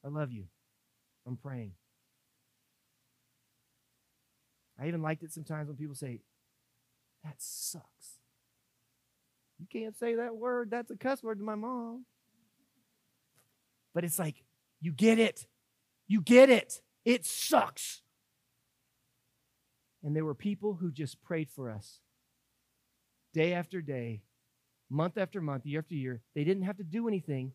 [0.05, 0.47] I love you.
[1.27, 1.73] I'm praying.
[4.81, 6.21] I even liked it sometimes when people say,
[7.23, 8.19] That sucks.
[9.61, 10.71] You can't say that word.
[10.71, 12.05] That's a cuss word to my mom.
[13.95, 14.43] But it's like,
[14.81, 15.47] you get it.
[16.09, 16.81] You get it.
[17.05, 18.03] It sucks.
[20.03, 22.01] And there were people who just prayed for us
[23.33, 24.23] day after day,
[24.91, 26.23] month after month, year after year.
[26.35, 27.53] They didn't have to do anything,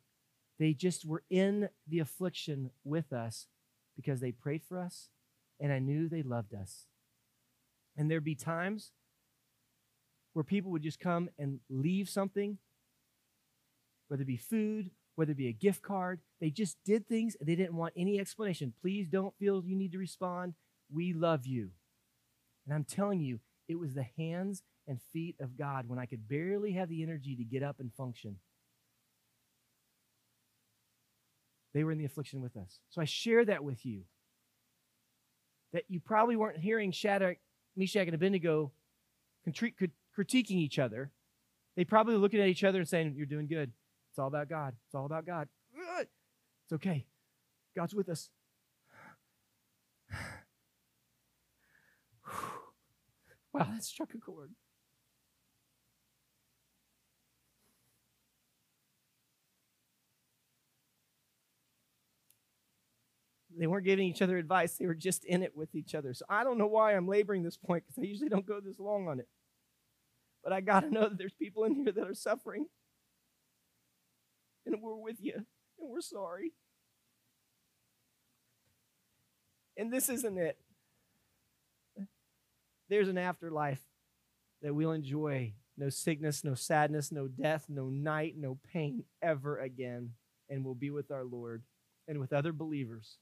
[0.60, 3.48] they just were in the affliction with us
[3.96, 5.10] because they prayed for us,
[5.60, 6.86] and I knew they loved us.
[7.96, 8.92] And there'd be times
[10.34, 12.58] where people would just come and leave something,
[14.08, 16.20] whether it be food, whether it be a gift card.
[16.40, 18.72] They just did things and they didn't want any explanation.
[18.80, 20.54] Please don't feel you need to respond.
[20.94, 21.72] We love you.
[22.66, 26.30] And I'm telling you, it was the hands and feet of God when I could
[26.30, 28.38] barely have the energy to get up and function.
[31.74, 32.80] They were in the affliction with us.
[32.90, 34.04] So I share that with you.
[35.74, 37.38] That you probably weren't hearing Shadrach,
[37.76, 38.72] Meshach, and Abednego
[39.48, 41.12] critiquing each other.
[41.76, 43.72] They probably looking at each other and saying, You're doing good.
[44.18, 44.74] It's all about God.
[44.88, 45.48] It's all about God.
[46.00, 47.06] It's okay.
[47.76, 48.32] God's with us.
[53.54, 54.50] wow, that struck a chord.
[63.56, 66.16] They weren't giving each other advice, they were just in it with each other.
[66.16, 68.80] So I don't know why I'm laboring this point because I usually don't go this
[68.80, 69.28] long on it.
[70.44, 72.66] But I got to know that there's people in here that are suffering.
[74.68, 76.52] And we're with you, and we're sorry.
[79.78, 80.58] And this isn't it.
[82.90, 83.82] There's an afterlife
[84.62, 85.54] that we'll enjoy.
[85.78, 90.12] No sickness, no sadness, no death, no night, no pain ever again.
[90.50, 91.64] And we'll be with our Lord
[92.08, 93.20] and with other believers.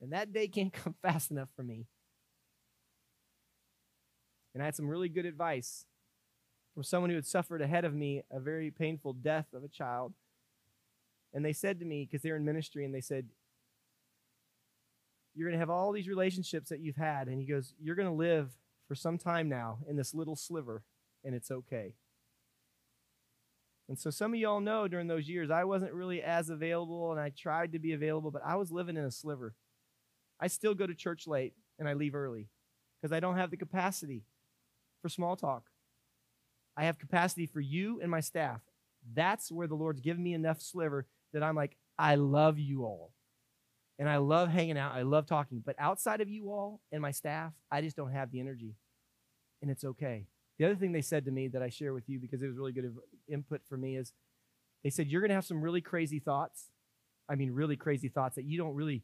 [0.00, 1.86] And that day can't come fast enough for me.
[4.54, 5.84] And I had some really good advice
[6.76, 10.12] from someone who had suffered ahead of me a very painful death of a child.
[11.32, 13.30] And they said to me, because they're in ministry, and they said,
[15.34, 17.28] You're going to have all these relationships that you've had.
[17.28, 18.50] And he goes, You're going to live
[18.86, 20.82] for some time now in this little sliver,
[21.24, 21.94] and it's okay.
[23.88, 27.18] And so some of y'all know during those years, I wasn't really as available, and
[27.18, 29.54] I tried to be available, but I was living in a sliver.
[30.38, 32.50] I still go to church late and I leave early
[33.00, 34.24] because I don't have the capacity
[35.00, 35.70] for small talk.
[36.76, 38.60] I have capacity for you and my staff.
[39.14, 43.12] That's where the Lord's given me enough sliver that I'm like, I love you all.
[43.98, 44.94] And I love hanging out.
[44.94, 45.62] I love talking.
[45.64, 48.74] But outside of you all and my staff, I just don't have the energy.
[49.62, 50.26] And it's okay.
[50.58, 52.56] The other thing they said to me that I share with you because it was
[52.56, 52.94] really good
[53.28, 54.12] input for me is
[54.84, 56.68] they said, You're going to have some really crazy thoughts.
[57.28, 59.02] I mean, really crazy thoughts that you don't really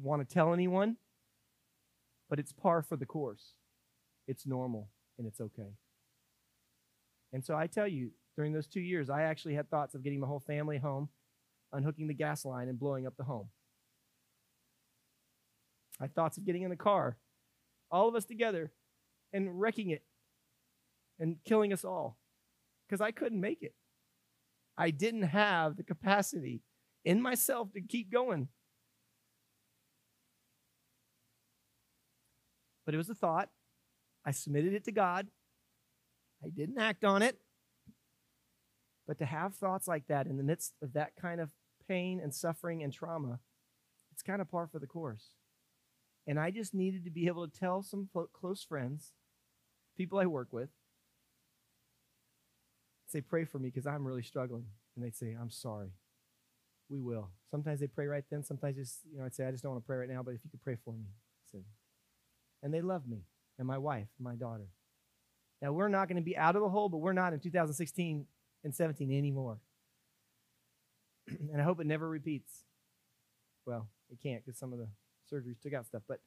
[0.00, 0.96] want to tell anyone,
[2.28, 3.52] but it's par for the course.
[4.26, 4.88] It's normal
[5.18, 5.74] and it's okay.
[7.32, 10.20] And so I tell you, during those two years, I actually had thoughts of getting
[10.20, 11.08] my whole family home,
[11.72, 13.48] unhooking the gas line, and blowing up the home.
[16.00, 17.16] I had thoughts of getting in the car,
[17.90, 18.70] all of us together,
[19.32, 20.04] and wrecking it
[21.18, 22.16] and killing us all
[22.86, 23.74] because I couldn't make it.
[24.76, 26.62] I didn't have the capacity
[27.04, 28.48] in myself to keep going.
[32.86, 33.50] But it was a thought.
[34.24, 35.26] I submitted it to God.
[36.44, 37.38] I didn't act on it.
[39.06, 41.50] But to have thoughts like that in the midst of that kind of
[41.88, 43.40] pain and suffering and trauma,
[44.12, 45.30] it's kind of par for the course.
[46.26, 49.12] And I just needed to be able to tell some close friends,
[49.96, 50.68] people I work with,
[53.06, 54.66] say, pray for me because I'm really struggling.
[54.94, 55.92] And they'd say, I'm sorry.
[56.90, 57.30] We will.
[57.50, 58.42] Sometimes they pray right then.
[58.42, 60.34] Sometimes just, you know, I'd say, I just don't want to pray right now, but
[60.34, 61.06] if you could pray for me.
[61.50, 61.64] Said,
[62.62, 63.22] and they love me
[63.58, 64.68] and my wife and my daughter.
[65.60, 68.26] Now, we're not going to be out of the hole, but we're not in 2016
[68.64, 69.58] and 17 anymore.
[71.28, 72.64] and I hope it never repeats.
[73.66, 74.88] Well, it can't because some of the
[75.32, 76.20] surgeries took out stuff, but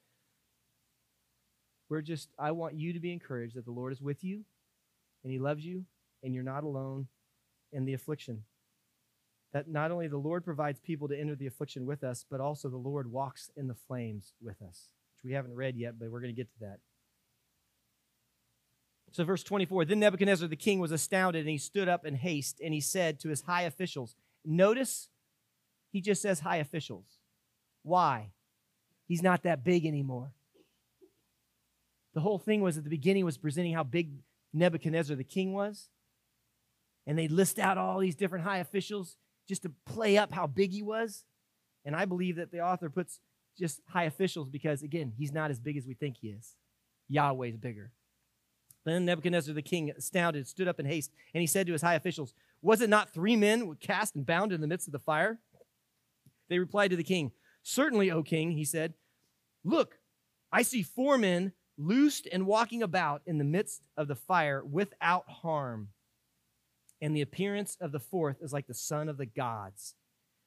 [1.89, 4.43] we're just, I want you to be encouraged that the Lord is with you
[5.23, 5.85] and He loves you
[6.23, 7.07] and you're not alone
[7.71, 8.43] in the affliction.
[9.53, 12.69] That not only the Lord provides people to enter the affliction with us, but also
[12.69, 14.89] the Lord walks in the flames with us
[15.21, 16.79] which we haven't read yet, but we're going to get to that.
[19.11, 22.61] So, verse 24 Then Nebuchadnezzar the king was astounded, and he stood up in haste,
[22.63, 25.09] and he said to his high officials, Notice
[25.91, 27.05] he just says high officials.
[27.83, 28.31] Why?
[29.07, 30.31] He's not that big anymore.
[32.13, 34.11] The whole thing was at the beginning was presenting how big
[34.53, 35.89] Nebuchadnezzar the king was.
[37.07, 40.71] And they list out all these different high officials just to play up how big
[40.71, 41.23] he was.
[41.83, 43.19] And I believe that the author puts
[43.57, 46.55] just high officials because, again, he's not as big as we think he is.
[47.09, 47.91] Yahweh's bigger.
[48.85, 51.95] Then Nebuchadnezzar the king, astounded, stood up in haste, and he said to his high
[51.95, 55.39] officials, Was it not three men cast and bound in the midst of the fire?
[56.49, 57.31] They replied to the king,
[57.63, 58.93] Certainly, O king, he said.
[59.63, 59.99] Look,
[60.51, 65.29] I see four men loosed and walking about in the midst of the fire without
[65.29, 65.89] harm.
[67.01, 69.95] And the appearance of the fourth is like the son of the gods.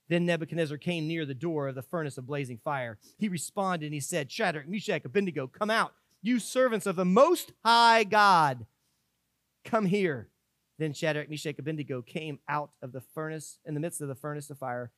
[0.09, 2.99] Then Nebuchadnezzar came near the door of the furnace of blazing fire.
[3.19, 5.95] He responded and he said, Shadrach, Meshach, Abednego, come out,
[6.25, 8.65] you servants of the Most High God.
[9.63, 10.31] Come here.
[10.79, 14.49] Then Shadrach, Meshach, Abednego came out of the furnace, in the midst of the furnace
[14.49, 14.91] of fire.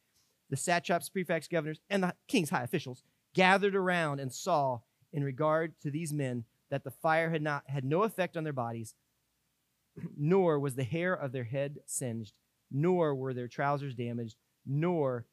[0.50, 3.02] The satraps, prefects, governors, and the king's high officials
[3.34, 4.80] gathered around and saw,
[5.12, 8.52] in regard to these men, that the fire had not had no effect on their
[8.52, 8.94] bodies,
[10.16, 12.34] nor was the hair of their head singed,
[12.70, 15.26] nor were their trousers damaged, nor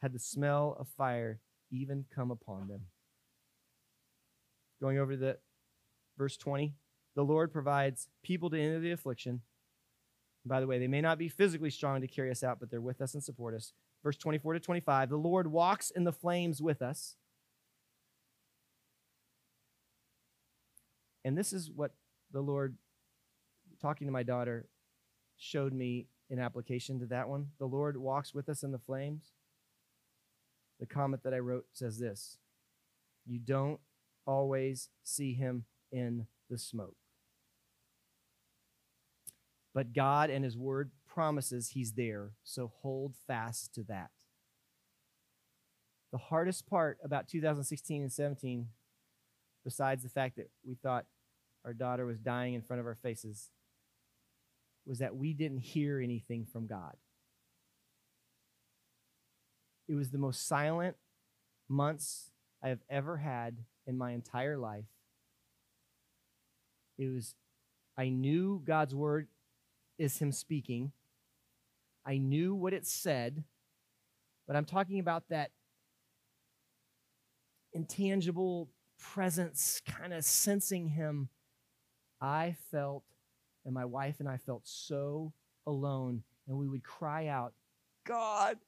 [0.00, 2.82] had the smell of fire even come upon them.
[4.84, 5.38] Going over to the
[6.18, 6.74] verse 20,
[7.16, 9.40] the Lord provides people to enter the affliction.
[10.44, 12.82] By the way, they may not be physically strong to carry us out, but they're
[12.82, 13.72] with us and support us.
[14.02, 17.16] Verse 24 to 25, the Lord walks in the flames with us.
[21.24, 21.92] And this is what
[22.30, 22.76] the Lord,
[23.80, 24.68] talking to my daughter,
[25.38, 27.46] showed me in application to that one.
[27.58, 29.32] The Lord walks with us in the flames.
[30.78, 32.36] The comment that I wrote says this
[33.24, 33.80] You don't
[34.26, 36.96] always see him in the smoke.
[39.74, 44.10] But God and his word promises he's there, so hold fast to that.
[46.12, 48.68] The hardest part about 2016 and 17,
[49.64, 51.06] besides the fact that we thought
[51.64, 53.50] our daughter was dying in front of our faces,
[54.86, 56.94] was that we didn't hear anything from God.
[59.88, 60.96] It was the most silent
[61.68, 62.30] months
[62.62, 64.84] I have ever had in my entire life.
[66.98, 67.34] It was,
[67.96, 69.28] I knew God's word
[69.98, 70.92] is Him speaking.
[72.06, 73.44] I knew what it said,
[74.46, 75.50] but I'm talking about that
[77.72, 78.68] intangible
[78.98, 81.28] presence, kind of sensing Him.
[82.20, 83.04] I felt
[83.64, 85.32] and my wife and I felt so
[85.66, 87.54] alone, and we would cry out,
[88.04, 88.58] God,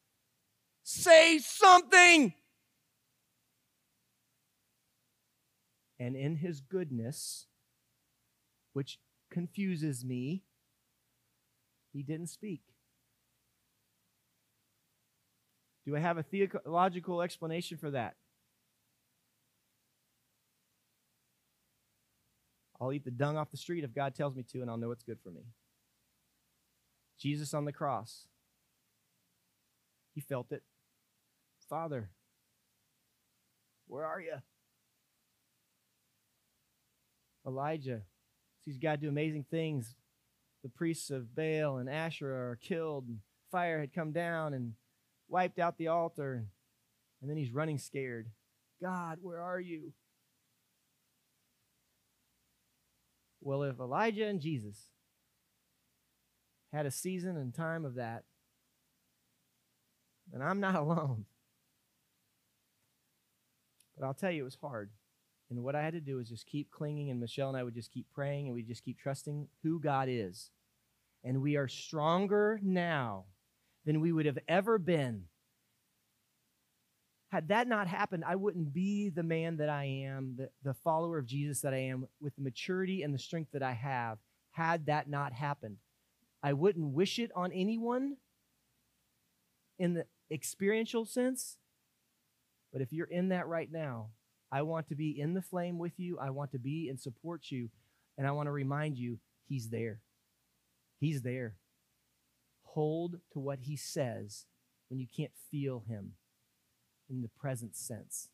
[0.83, 2.33] say something!
[5.99, 7.47] And in his goodness,
[8.73, 8.99] which
[9.31, 10.43] confuses me,
[11.93, 12.63] he didn't speak.
[15.87, 18.17] Do I have a theological explanation for that?
[22.81, 24.91] I'll eat the dung off the street if God tells me to, and I'll know
[24.91, 25.43] it's good for me.
[27.19, 28.27] Jesus on the cross,
[30.15, 30.63] he felt it.
[31.71, 32.11] Father,
[33.87, 34.35] where are you?
[37.47, 38.03] Elijah
[38.65, 39.95] sees God do amazing things.
[40.63, 43.19] The priests of Baal and Asherah are killed, and
[43.53, 44.73] fire had come down and
[45.29, 46.47] wiped out the altar.
[47.21, 48.29] And then he's running scared.
[48.83, 49.93] God, where are you?
[53.41, 54.91] Well, if Elijah and Jesus
[56.73, 58.25] had a season and time of that,
[60.33, 61.27] then I'm not alone.
[63.97, 64.91] But I'll tell you, it was hard.
[65.51, 67.75] And what I had to do was just keep clinging, and Michelle and I would
[67.75, 70.51] just keep praying, and we just keep trusting who God is.
[71.23, 73.25] And we are stronger now
[73.85, 75.25] than we would have ever been
[77.29, 81.19] had that not happened, I wouldn't be the man that I am, the, the follower
[81.19, 84.19] of Jesus that I am, with the maturity and the strength that I have,
[84.53, 85.79] had that not happened.
[86.43, 88.17] I wouldn't wish it on anyone
[89.79, 91.59] in the experiential sense,
[92.73, 94.11] but if you're in that right now,
[94.57, 96.19] I want to be in the flame with you.
[96.19, 97.69] I want to be and support you.
[98.17, 100.01] And I want to remind you, He's there.
[100.99, 101.57] He's there.
[102.63, 104.47] Hold to what He says
[104.89, 106.13] when you can't feel Him
[107.11, 108.31] in the present sense.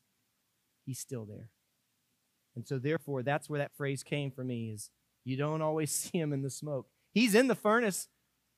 [0.86, 1.50] He's still there.
[2.54, 4.90] And so therefore that's where that phrase came for me is
[5.24, 6.86] you don't always see him in the smoke.
[7.12, 8.06] He's in the furnace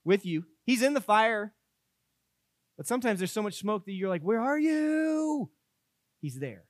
[0.04, 0.44] with you.
[0.66, 1.54] He's in the fire.
[2.76, 5.48] But sometimes there's so much smoke that you're like, "Where are you?"
[6.20, 6.64] He's there.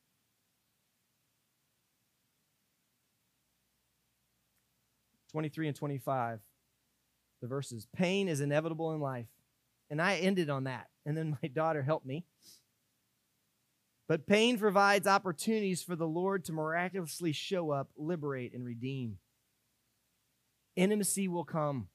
[5.35, 6.39] Twenty-three and twenty-five,
[7.43, 7.89] the verses.
[7.93, 9.27] Pain is inevitable in life,
[9.91, 10.87] and I ended on that.
[11.05, 12.25] And then my daughter helped me.
[14.07, 19.17] But pain provides opportunities for the Lord to miraculously show up, liberate, and redeem.
[20.77, 21.89] Intimacy will come,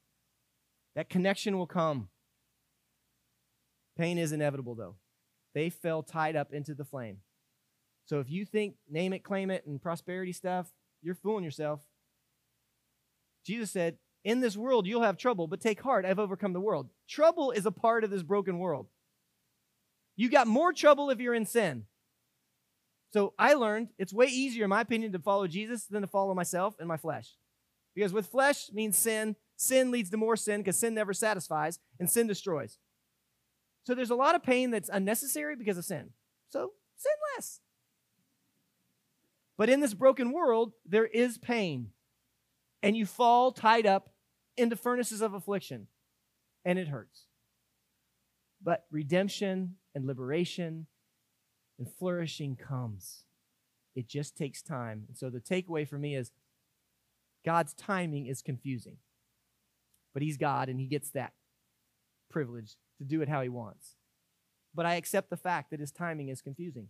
[0.98, 2.10] that connection will come.
[3.98, 4.98] Pain is inevitable, though.
[5.56, 7.20] They fell tied up into the flame.
[8.06, 11.80] So if you think name it, claim it, and prosperity stuff, you're fooling yourself.
[13.46, 16.90] Jesus said, In this world you'll have trouble, but take heart, I've overcome the world.
[17.08, 18.88] Trouble is a part of this broken world.
[20.16, 21.86] You got more trouble if you're in sin.
[23.12, 26.34] So I learned it's way easier, in my opinion, to follow Jesus than to follow
[26.34, 27.36] myself and my flesh.
[27.96, 32.10] Because with flesh means sin, sin leads to more sin because sin never satisfies, and
[32.10, 32.78] sin destroys.
[33.84, 36.12] So there's a lot of pain that's unnecessary because of sin.
[36.50, 37.62] So sin less.
[39.58, 41.90] But in this broken world, there is pain.
[42.82, 44.10] And you fall tied up
[44.58, 45.88] into furnaces of affliction,
[46.66, 47.26] and it hurts.
[48.62, 50.88] But redemption and liberation
[51.78, 53.24] and flourishing comes.
[53.96, 55.06] It just takes time.
[55.08, 56.32] And so the takeaway for me is
[57.46, 58.98] God's timing is confusing.
[60.14, 61.34] But He's God and He gets that
[62.30, 63.96] privilege to do it how He wants.
[64.76, 66.90] But I accept the fact that His timing is confusing.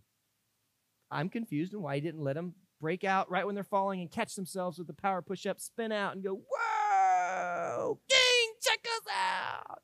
[1.10, 4.10] I'm confused in why He didn't let them break out right when they're falling and
[4.10, 9.12] catch themselves with the power push up, spin out, and go, Whoa, King, check us
[9.14, 9.82] out.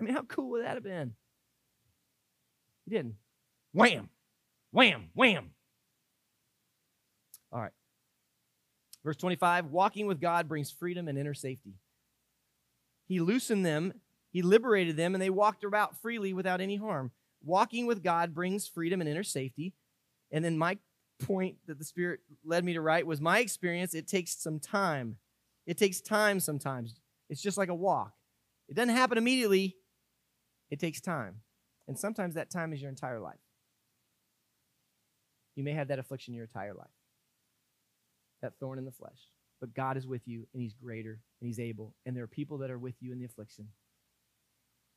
[0.00, 1.14] I mean, how cool would that have been?
[2.84, 3.16] He didn't.
[3.72, 4.08] Wham,
[4.70, 5.50] wham, wham.
[7.52, 7.72] All right.
[9.04, 11.74] Verse 25 walking with God brings freedom and inner safety.
[13.06, 13.92] He loosened them,
[14.30, 17.12] He liberated them, and they walked about freely without any harm.
[17.44, 19.74] Walking with God brings freedom and inner safety.
[20.32, 20.78] And then my
[21.18, 25.16] point that the Spirit led me to write was my experience, it takes some time.
[25.66, 26.94] It takes time sometimes.
[27.28, 28.12] It's just like a walk.
[28.68, 29.76] It doesn't happen immediately,
[30.70, 31.36] it takes time.
[31.88, 33.38] And sometimes that time is your entire life.
[35.54, 36.86] You may have that affliction your entire life,
[38.42, 39.30] that thorn in the flesh.
[39.60, 41.94] But God is with you, and He's greater, and He's able.
[42.04, 43.68] And there are people that are with you in the affliction.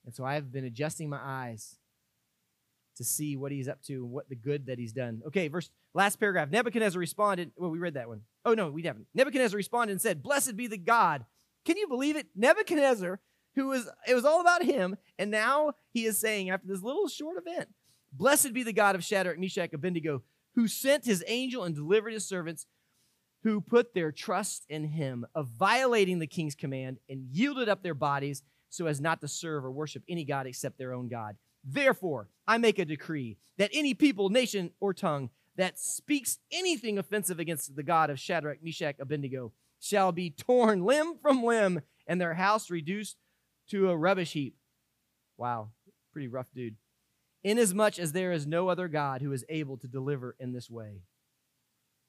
[0.06, 1.78] And so I have been adjusting my eyes
[2.98, 5.22] to see what He's up to and what the good that He's done.
[5.28, 6.50] Okay, verse last paragraph.
[6.50, 7.52] Nebuchadnezzar responded.
[7.56, 8.22] Well, we read that one.
[8.46, 9.08] Oh no, we haven't.
[9.14, 11.26] Nebuchadnezzar responded and said, "Blessed be the God."
[11.66, 12.28] Can you believe it?
[12.36, 13.20] Nebuchadnezzar,
[13.56, 17.08] who was it was all about him, and now he is saying after this little
[17.08, 17.70] short event,
[18.12, 20.24] "Blessed be the God of Shadrach, Meshach, Abednego."
[20.56, 22.66] who sent his angel and delivered his servants
[23.44, 27.94] who put their trust in him of violating the king's command and yielded up their
[27.94, 31.38] bodies so as not to serve or worship any god except their own God.
[31.64, 35.30] Therefore, I make a decree that any people, nation, or tongue
[35.60, 41.18] that speaks anything offensive against the God of Shadrach, Meshach, Abednego shall be torn limb
[41.22, 43.18] from limb and their house reduced
[43.70, 44.56] to a rubbish heap.
[45.38, 45.70] Wow,
[46.12, 46.76] pretty rough dude
[47.44, 51.02] inasmuch as there is no other God who is able to deliver in this way.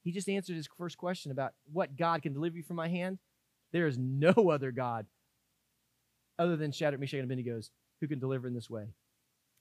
[0.02, 3.18] He just answered his first question about what God can deliver you from my hand.
[3.72, 5.06] There is no other God
[6.38, 7.60] other than Shadrach, Meshach, and Abednego
[8.00, 8.86] who can deliver in this way.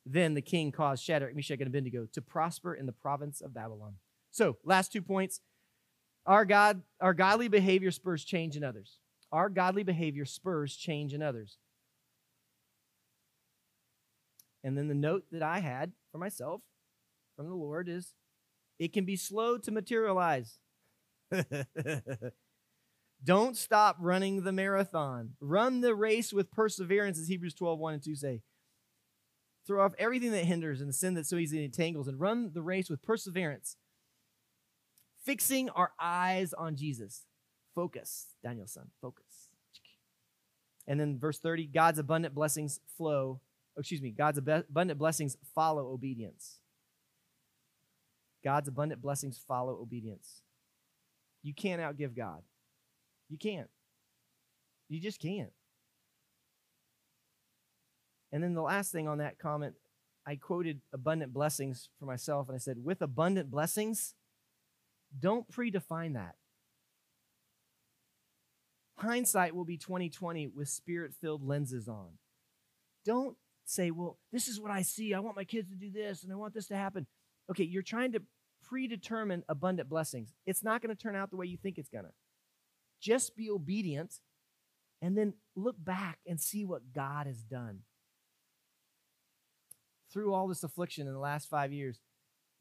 [0.05, 3.95] Then the king caused Shadrach, Meshach, and Abednego to prosper in the province of Babylon.
[4.31, 5.41] So, last two points.
[6.25, 8.99] Our God, our godly behavior spurs change in others.
[9.31, 11.57] Our godly behavior spurs change in others.
[14.63, 16.61] And then the note that I had for myself
[17.35, 18.13] from the Lord is
[18.77, 20.59] it can be slow to materialize.
[23.23, 25.31] Don't stop running the marathon.
[25.39, 28.41] Run the race with perseverance, as Hebrews 12, 1 and 2 say.
[29.67, 32.61] Throw off everything that hinders and the sin that so easily entangles, and run the
[32.61, 33.75] race with perseverance,
[35.23, 37.25] fixing our eyes on Jesus.
[37.75, 39.49] Focus, Danielson, focus.
[40.87, 43.41] And then verse 30 God's abundant blessings flow
[43.77, 46.59] oh, excuse me, God's abundant blessings follow obedience.
[48.43, 50.41] God's abundant blessings follow obedience.
[51.43, 52.41] You can't outgive God.
[53.29, 53.69] You can't.
[54.89, 55.51] You just can't.
[58.31, 59.75] And then the last thing on that comment,
[60.25, 64.13] I quoted abundant blessings for myself, and I said, with abundant blessings,
[65.17, 66.35] don't predefine that.
[68.97, 72.17] Hindsight will be 2020 with spirit-filled lenses on.
[73.05, 75.13] Don't say, well, this is what I see.
[75.13, 77.07] I want my kids to do this and I want this to happen.
[77.49, 78.21] Okay, you're trying to
[78.63, 80.33] predetermine abundant blessings.
[80.45, 82.11] It's not going to turn out the way you think it's going to.
[83.01, 84.15] Just be obedient
[85.01, 87.79] and then look back and see what God has done.
[90.11, 91.99] Through all this affliction in the last five years,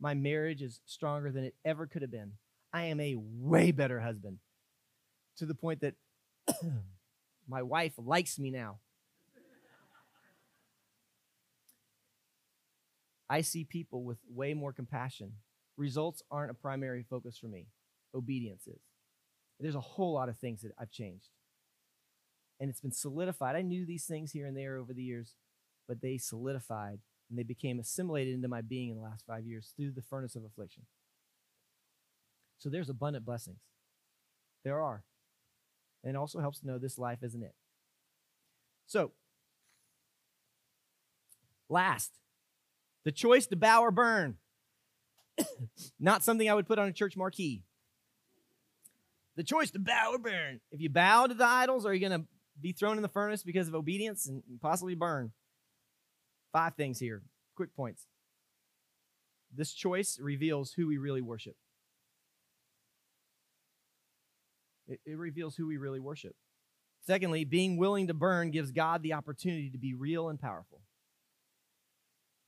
[0.01, 2.33] my marriage is stronger than it ever could have been.
[2.73, 4.39] I am a way better husband
[5.39, 5.95] to the point that
[7.49, 8.79] my wife likes me now.
[13.31, 15.33] I see people with way more compassion.
[15.77, 17.67] Results aren't a primary focus for me,
[18.15, 18.81] obedience is.
[19.61, 21.29] There's a whole lot of things that I've changed.
[22.61, 23.55] And it's been solidified.
[23.55, 25.35] I knew these things here and there over the years,
[25.87, 29.73] but they solidified and they became assimilated into my being in the last five years
[29.77, 30.85] through the furnace of affliction.
[32.59, 33.61] So there's abundant blessings.
[34.65, 35.05] There are.
[36.03, 37.55] And it also helps to know this life isn't it.
[38.87, 39.13] So,
[41.69, 42.13] last,
[43.05, 44.37] the choice to bow or burn.
[46.01, 47.65] Not something I would put on a church marquee.
[49.37, 50.61] The choice to bow or burn.
[50.73, 52.27] If you bow to the idols, are you going to
[52.61, 55.33] be thrown in the furnace because of obedience and possibly burn?
[56.53, 57.23] Five things here.
[57.57, 58.07] Quick points.
[59.55, 61.57] This choice reveals who we really worship.
[64.87, 66.35] It, it, reveals who we really worship.
[67.07, 70.81] Secondly, being willing to burn gives God the opportunity to be real and powerful.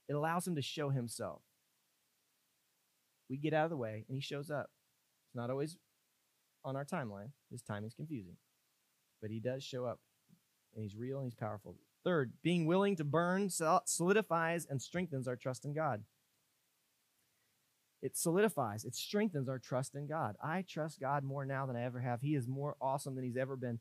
[0.07, 1.41] It allows him to show himself.
[3.29, 4.69] We get out of the way and he shows up.
[5.27, 5.77] It's not always
[6.65, 7.31] on our timeline.
[7.51, 8.35] His timing's confusing.
[9.21, 9.99] But he does show up
[10.73, 11.75] and he's real and he's powerful.
[12.03, 13.49] Third, being willing to burn
[13.85, 16.03] solidifies and strengthens our trust in God.
[18.01, 20.35] It solidifies, it strengthens our trust in God.
[20.43, 22.21] I trust God more now than I ever have.
[22.21, 23.79] He is more awesome than he's ever been.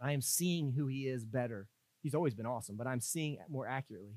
[0.00, 1.68] I am seeing who he is better.
[2.02, 4.14] He's always been awesome, but I'm seeing more accurately.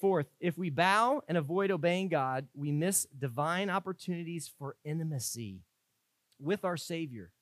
[0.00, 5.62] Fourth, if we bow and avoid obeying God, we miss divine opportunities for intimacy
[6.38, 7.32] with our Savior,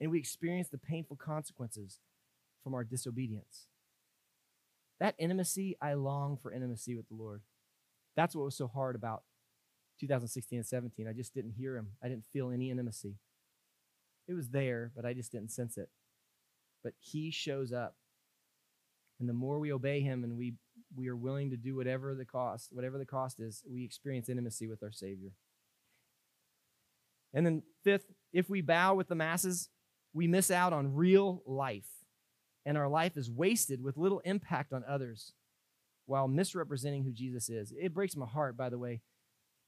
[0.00, 2.00] and we experience the painful consequences
[2.64, 3.66] from our disobedience.
[4.98, 7.42] That intimacy, I long for intimacy with the Lord.
[8.16, 9.22] That's what was so hard about
[10.00, 11.06] 2016 and 17.
[11.06, 11.88] I just didn't hear him.
[12.02, 13.16] I didn't feel any intimacy.
[14.26, 15.90] It was there, but I just didn't sense it.
[16.82, 17.96] But he shows up.
[19.20, 20.54] And the more we obey him and we
[20.96, 24.66] we are willing to do whatever the cost, whatever the cost is, we experience intimacy
[24.66, 25.30] with our Savior.
[27.32, 29.68] And then fifth, if we bow with the masses,
[30.12, 31.88] we miss out on real life
[32.66, 35.32] and our life is wasted with little impact on others
[36.06, 37.72] while misrepresenting who Jesus is.
[37.78, 39.00] It breaks my heart, by the way,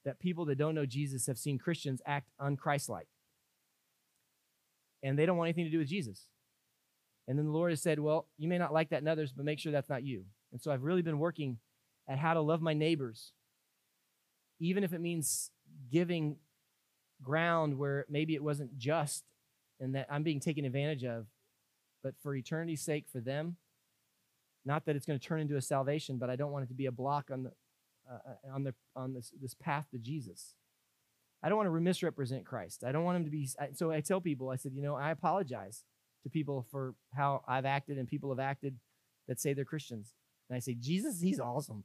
[0.05, 3.07] that people that don't know Jesus have seen Christians act unchristlike.
[5.03, 6.25] And they don't want anything to do with Jesus.
[7.27, 9.45] And then the Lord has said, Well, you may not like that in others, but
[9.45, 10.23] make sure that's not you.
[10.51, 11.57] And so I've really been working
[12.07, 13.33] at how to love my neighbors,
[14.59, 15.51] even if it means
[15.91, 16.37] giving
[17.21, 19.23] ground where maybe it wasn't just
[19.79, 21.27] and that I'm being taken advantage of
[22.03, 23.57] but for eternity's sake for them.
[24.65, 26.73] Not that it's going to turn into a salvation, but I don't want it to
[26.73, 27.51] be a block on the
[28.09, 30.55] uh, uh on the on this this path to Jesus.
[31.43, 32.83] I don't want to misrepresent Christ.
[32.83, 33.47] I don't want him to be.
[33.73, 35.83] So I tell people, I said, you know, I apologize
[36.23, 38.75] to people for how I've acted and people have acted
[39.27, 40.13] that say they're Christians.
[40.49, 41.83] And I say, Jesus, he's awesome.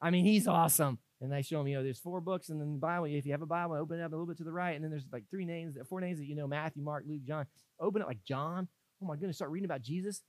[0.00, 0.98] I mean, he's awesome.
[1.20, 3.06] And I show them, you know, there's four books in the Bible.
[3.06, 4.74] If you have a Bible, open it up a little bit to the right.
[4.74, 7.46] And then there's like three names, four names that you know Matthew, Mark, Luke, John.
[7.80, 8.68] Open it like John
[9.04, 10.22] oh my goodness, start reading about Jesus,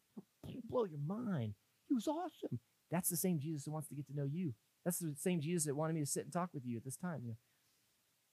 [0.69, 1.53] blow your mind.
[1.87, 2.59] He was awesome.
[2.91, 4.53] That's the same Jesus that wants to get to know you.
[4.83, 6.97] That's the same Jesus that wanted me to sit and talk with you at this
[6.97, 7.21] time.
[7.23, 7.37] You know?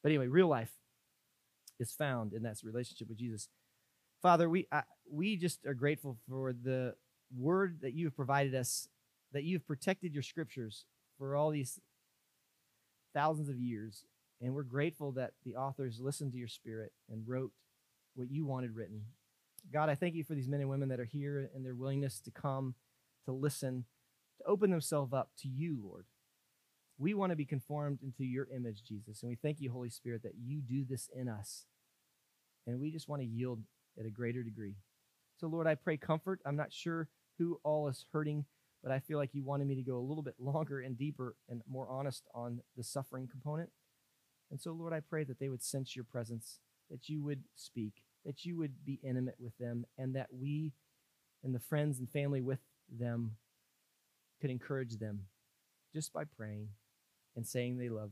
[0.03, 0.73] But anyway, real life
[1.79, 3.49] is found in that relationship with Jesus.
[4.21, 6.95] Father, we I, we just are grateful for the
[7.37, 8.89] word that you have provided us,
[9.33, 10.85] that you've protected your scriptures
[11.19, 11.81] for all these
[13.15, 14.05] thousands of years.
[14.41, 17.53] And we're grateful that the authors listened to your spirit and wrote
[18.15, 19.03] what you wanted written.
[19.71, 22.21] God, I thank you for these men and women that are here and their willingness
[22.21, 22.75] to come,
[23.25, 23.85] to listen,
[24.39, 26.07] to open themselves up to you, Lord.
[26.99, 29.23] We want to be conformed into your image, Jesus.
[29.23, 31.67] And we thank you, Holy Spirit, that you do this in us.
[32.67, 33.61] And we just want to yield
[33.99, 34.77] at a greater degree.
[35.39, 36.41] So, Lord, I pray comfort.
[36.45, 37.09] I'm not sure
[37.39, 38.45] who all is hurting,
[38.83, 41.37] but I feel like you wanted me to go a little bit longer and deeper
[41.49, 43.71] and more honest on the suffering component.
[44.51, 46.61] And so, Lord, I pray that they would sense your presence,
[46.91, 50.73] that you would speak, that you would be intimate with them, and that we
[51.45, 53.37] and the friends and family with them
[54.41, 55.21] could encourage them
[55.95, 56.69] just by praying
[57.37, 58.11] and saying they love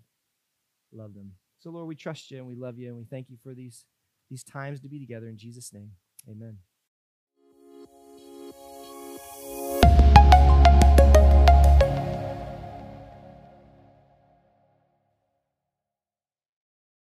[0.93, 1.32] love them.
[1.61, 3.85] So Lord, we trust you and we love you and we thank you for these
[4.28, 5.93] these times to be together in Jesus name.
[6.28, 6.59] Amen.